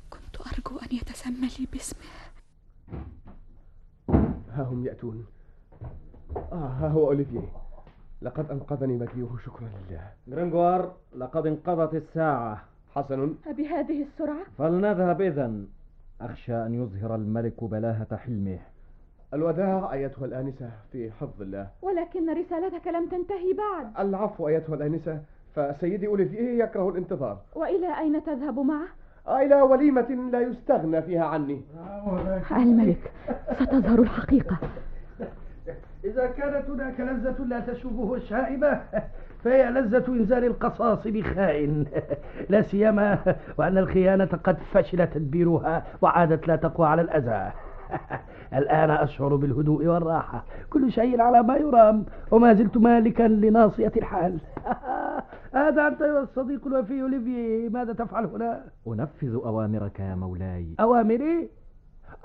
[0.09, 2.27] كنت أرجو أن يتسمى لي باسمه.
[4.57, 5.25] ها هم يأتون.
[6.35, 7.47] آه ها هو أوليفيه
[8.21, 10.01] لقد أنقذني مجيئه شكرا لله.
[10.27, 12.63] جرينجوار لقد انقضت الساعة.
[12.95, 13.35] حسن.
[13.57, 15.53] بهذه السرعة؟ فلنذهب إذا
[16.21, 18.59] أخشى أن يظهر الملك بلاهة حلمه.
[19.33, 21.67] الوداع أيتها الآنسة في حفظ الله.
[21.81, 24.07] ولكن رسالتك لم تنتهي بعد.
[24.07, 25.21] العفو أيتها الآنسة.
[25.55, 27.37] فسيدي أوليفيه يكره الانتظار.
[27.55, 28.87] وإلى أين تذهب معه؟
[29.29, 31.61] إلى وليمة لا يستغنى فيها عني.
[32.51, 33.11] الملك
[33.59, 34.57] ستظهر الحقيقة.
[36.05, 38.81] إذا كانت هناك لذة لا تشوبه الشائبة
[39.43, 41.85] فهي لذة إنزال القصاص بخائن.
[42.49, 43.17] لا سيما
[43.57, 47.51] وأن الخيانة قد فشل تدبيرها وعادت لا تقوى على الأذى.
[48.53, 50.43] الآن أشعر بالهدوء والراحة.
[50.69, 54.37] كل شيء على ما يرام وما زلت مالكا لناصية الحال.
[55.57, 60.67] هذا أنت أيها الصديق الوفي أوليفييه ماذا تفعل هنا؟ أنفذ أوامرك يا مولاي.
[60.79, 61.49] أوامري؟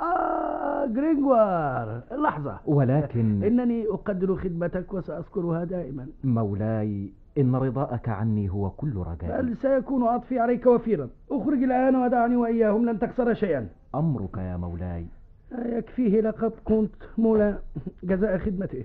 [0.00, 2.58] آه جرينغوار لحظة.
[2.66, 6.06] ولكن إنني أقدر خدمتك وسأذكرها دائما.
[6.24, 9.42] مولاي إن رضاءك عني هو كل رجائي.
[9.42, 11.08] بل سيكون عطفي عليك وفيرا.
[11.30, 13.68] أخرج الآن ودعني وإياهم لن تكسر شيئا.
[13.94, 15.06] أمرك يا مولاي.
[15.52, 17.54] يكفيه لقب كنت مولا
[18.02, 18.84] جزاء خدمته.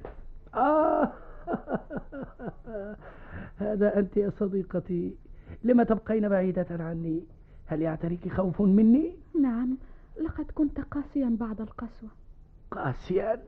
[0.56, 1.12] آه.
[3.60, 5.16] هذا أنت يا صديقتي
[5.64, 7.24] لما تبقين بعيدة عني؟
[7.66, 9.78] هل يعتريك خوف مني؟ نعم
[10.22, 12.10] لقد كنت قاسيا بعد القسوة.
[12.72, 13.40] قاسيا؟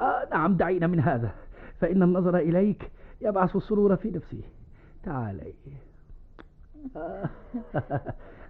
[0.00, 1.30] آه نعم دعينا من هذا.
[1.80, 2.90] فإن النظر إليك
[3.20, 4.40] يبعث السرور في نفسي.
[5.04, 5.52] تعالي.
[6.96, 7.28] آه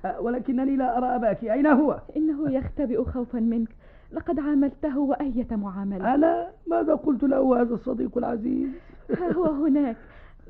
[0.24, 1.44] ولكنني لا أرى أباك.
[1.44, 3.68] أين هو؟ إنه يختبئ خوفا منك.
[4.12, 6.14] لقد عاملته وأية معاملة.
[6.14, 8.68] أنا؟ ماذا قلت له هذا الصديق العزيز؟
[9.18, 9.96] ها هو هناك.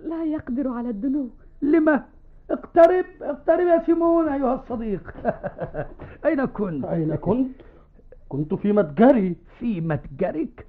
[0.05, 1.29] لا يقدر على الدنو
[1.63, 2.05] لما؟
[2.51, 5.15] اقترب اقترب يا سيمون أيها الصديق.
[6.27, 7.51] أين كنت؟ أين كنت؟
[8.29, 9.37] كنت في متجري.
[9.59, 10.67] في متجرك؟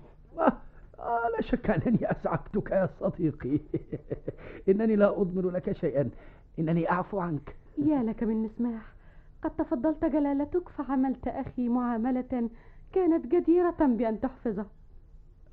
[1.00, 3.60] آه لا شك أنني أزعجتك يا صديقي.
[4.70, 6.10] إنني لا أضمر لك شيئا.
[6.60, 7.56] إنني أعفو عنك.
[7.78, 8.82] يا لك من مسماح.
[9.44, 12.50] قد تفضلت جلالتك فعملت أخي معاملة
[12.94, 14.66] كانت جديرة بأن تحفظه.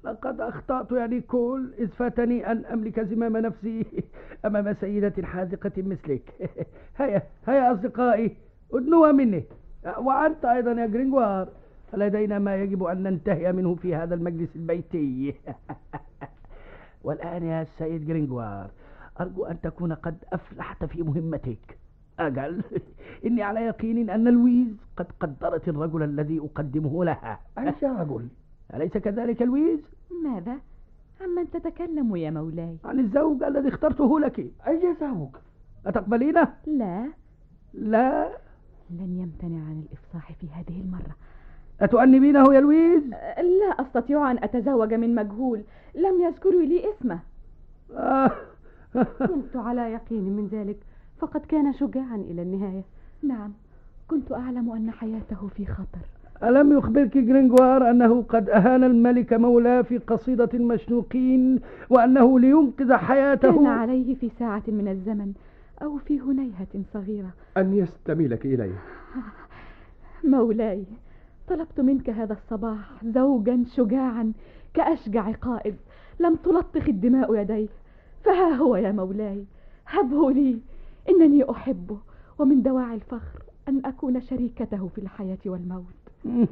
[0.05, 3.87] لقد أخطأت يا نيكول إذ فاتني أن أملك زمام نفسي
[4.47, 6.51] أمام سيدة حاذقة مثلك.
[6.99, 8.37] هيا هيا أصدقائي
[8.75, 9.45] ادنوا مني.
[9.99, 11.49] وأنت أيضا يا جرينغوار.
[11.93, 15.35] فلدينا ما يجب أن ننتهي منه في هذا المجلس البيتي.
[17.05, 18.71] والآن يا سيد جرينغوار
[19.21, 21.79] أرجو أن تكون قد أفلحت في مهمتك.
[22.19, 22.63] أجل.
[23.27, 27.41] إني على يقين أن لويز قد قدرت الرجل الذي أقدمه لها.
[27.59, 28.29] أي رجل؟
[28.75, 29.81] أليس كذلك لويز؟
[30.25, 30.59] ماذا؟
[31.21, 35.29] عمن تتكلم يا مولاي؟ عن الزوج الذي اخترته لك أي زوج؟
[35.87, 37.09] أتقبلينه؟ لا
[37.75, 38.29] لا
[38.91, 41.17] لن يمتنع عن الإفصاح في هذه المرة
[41.81, 43.03] أتؤنبينه يا لويز؟
[43.39, 45.63] لا أستطيع أن أتزوج من مجهول
[45.95, 47.19] لم يذكر لي اسمه
[47.93, 48.31] آه.
[49.19, 50.77] كنت على يقين من ذلك
[51.19, 52.85] فقد كان شجاعا إلى النهاية
[53.23, 53.53] نعم
[54.09, 56.07] كنت أعلم أن حياته في خطر
[56.43, 61.61] ألم يخبرك جرينجوار أنه قد أهان الملك مولاه في قصيدة المشنوقين
[61.91, 65.33] وأنه لينقذ حياته؟ كان عليه في ساعة من الزمن
[65.83, 67.31] أو في هنيهة صغيرة.
[67.57, 68.79] أن يستميلك إليه.
[70.25, 70.85] مولاي
[71.49, 74.33] طلبت منك هذا الصباح زوجا شجاعا
[74.75, 75.77] كأشجع قائد.
[76.21, 77.69] لم تلطخ الدماء يديه
[78.25, 79.45] فها هو يا مولاي.
[79.87, 80.59] هبه لي.
[81.09, 81.99] إنني أحبه.
[82.39, 85.98] ومن دواعي الفخر أن أكون شريكته في الحياة والموت.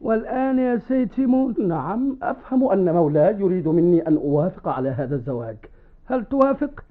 [0.00, 5.56] والآن يا سيد سيمون نعم أفهم أن مولاي يريد مني أن أوافق على هذا الزواج.
[6.06, 6.84] هل توافق؟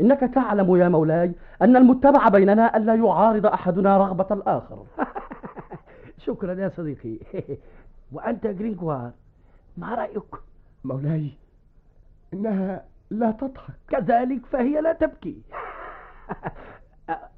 [0.00, 1.32] إنك تعلم يا مولاي
[1.62, 4.84] أن المتبع بيننا ألا يعارض أحدنا رغبة الآخر.
[6.26, 7.18] شكرا يا صديقي.
[8.12, 9.10] وأنت جرينكوار
[9.76, 10.34] ما رأيك؟
[10.84, 11.30] مولاي
[12.34, 13.74] إنها لا تضحك.
[13.88, 15.42] كذلك فهي لا تبكي.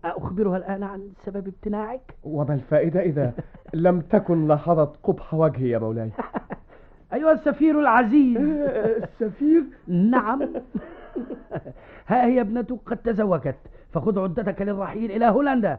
[0.04, 3.32] أخبرها الآن عن سبب امتناعك؟ وما الفائدة إذا
[3.74, 6.10] لم تكن لاحظت قبح وجهي يا مولاي
[7.14, 8.36] أيها السفير العزيز
[9.04, 10.42] السفير؟ نعم
[12.06, 13.56] ها هي ابنتك قد تزوجت
[13.92, 15.78] فخذ عدتك للرحيل إلى هولندا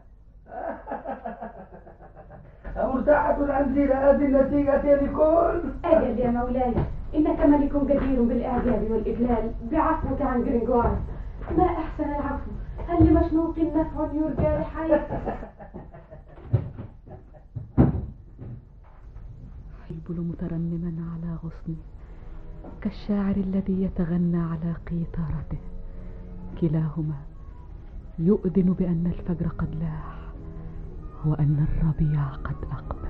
[2.78, 6.74] مرتاحة أنت لهذه النتيجة يا نيكول؟ أجل يا مولاي
[7.16, 10.98] إنك ملك جدير بالإعجاب والإجلال بعفوك عن جرينجوار
[11.58, 12.52] ما أحسن العفو
[12.88, 14.92] هل لمشنوق نفع يرجى لحي
[19.92, 21.76] بلبل مترنما على غصنه
[22.82, 25.58] كالشاعر الذي يتغنى على قيثارته
[26.62, 27.16] كلاهما
[28.20, 30.16] يؤذن بأن الفجر قد لاح
[31.26, 33.08] وأن الربيع قد أقبل.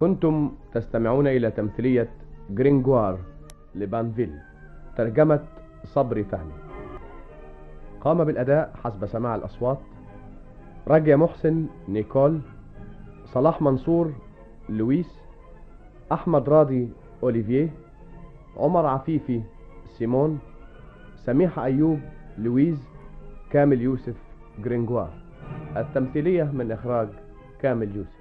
[0.00, 2.08] كنتم تستمعون إلى تمثيلية
[2.50, 3.18] جرينجوار
[3.74, 4.32] لبانفيل
[4.96, 5.40] ترجمة
[5.94, 6.52] صبري فهمي.
[8.00, 9.78] قام بالأداء حسب سماع الأصوات.
[10.88, 12.40] رجيا محسن نيكول
[13.24, 14.12] صلاح منصور
[14.68, 15.20] لويس
[16.12, 16.88] أحمد راضي
[17.22, 17.68] أوليفيه
[18.56, 19.42] عمر عفيفي
[19.98, 20.38] سيمون
[21.16, 22.00] سميحة أيوب
[22.38, 22.78] لويز
[23.50, 24.16] كامل يوسف
[24.58, 25.10] جرينجوار
[25.76, 27.08] التمثيلية من إخراج
[27.62, 28.19] كامل يوسف.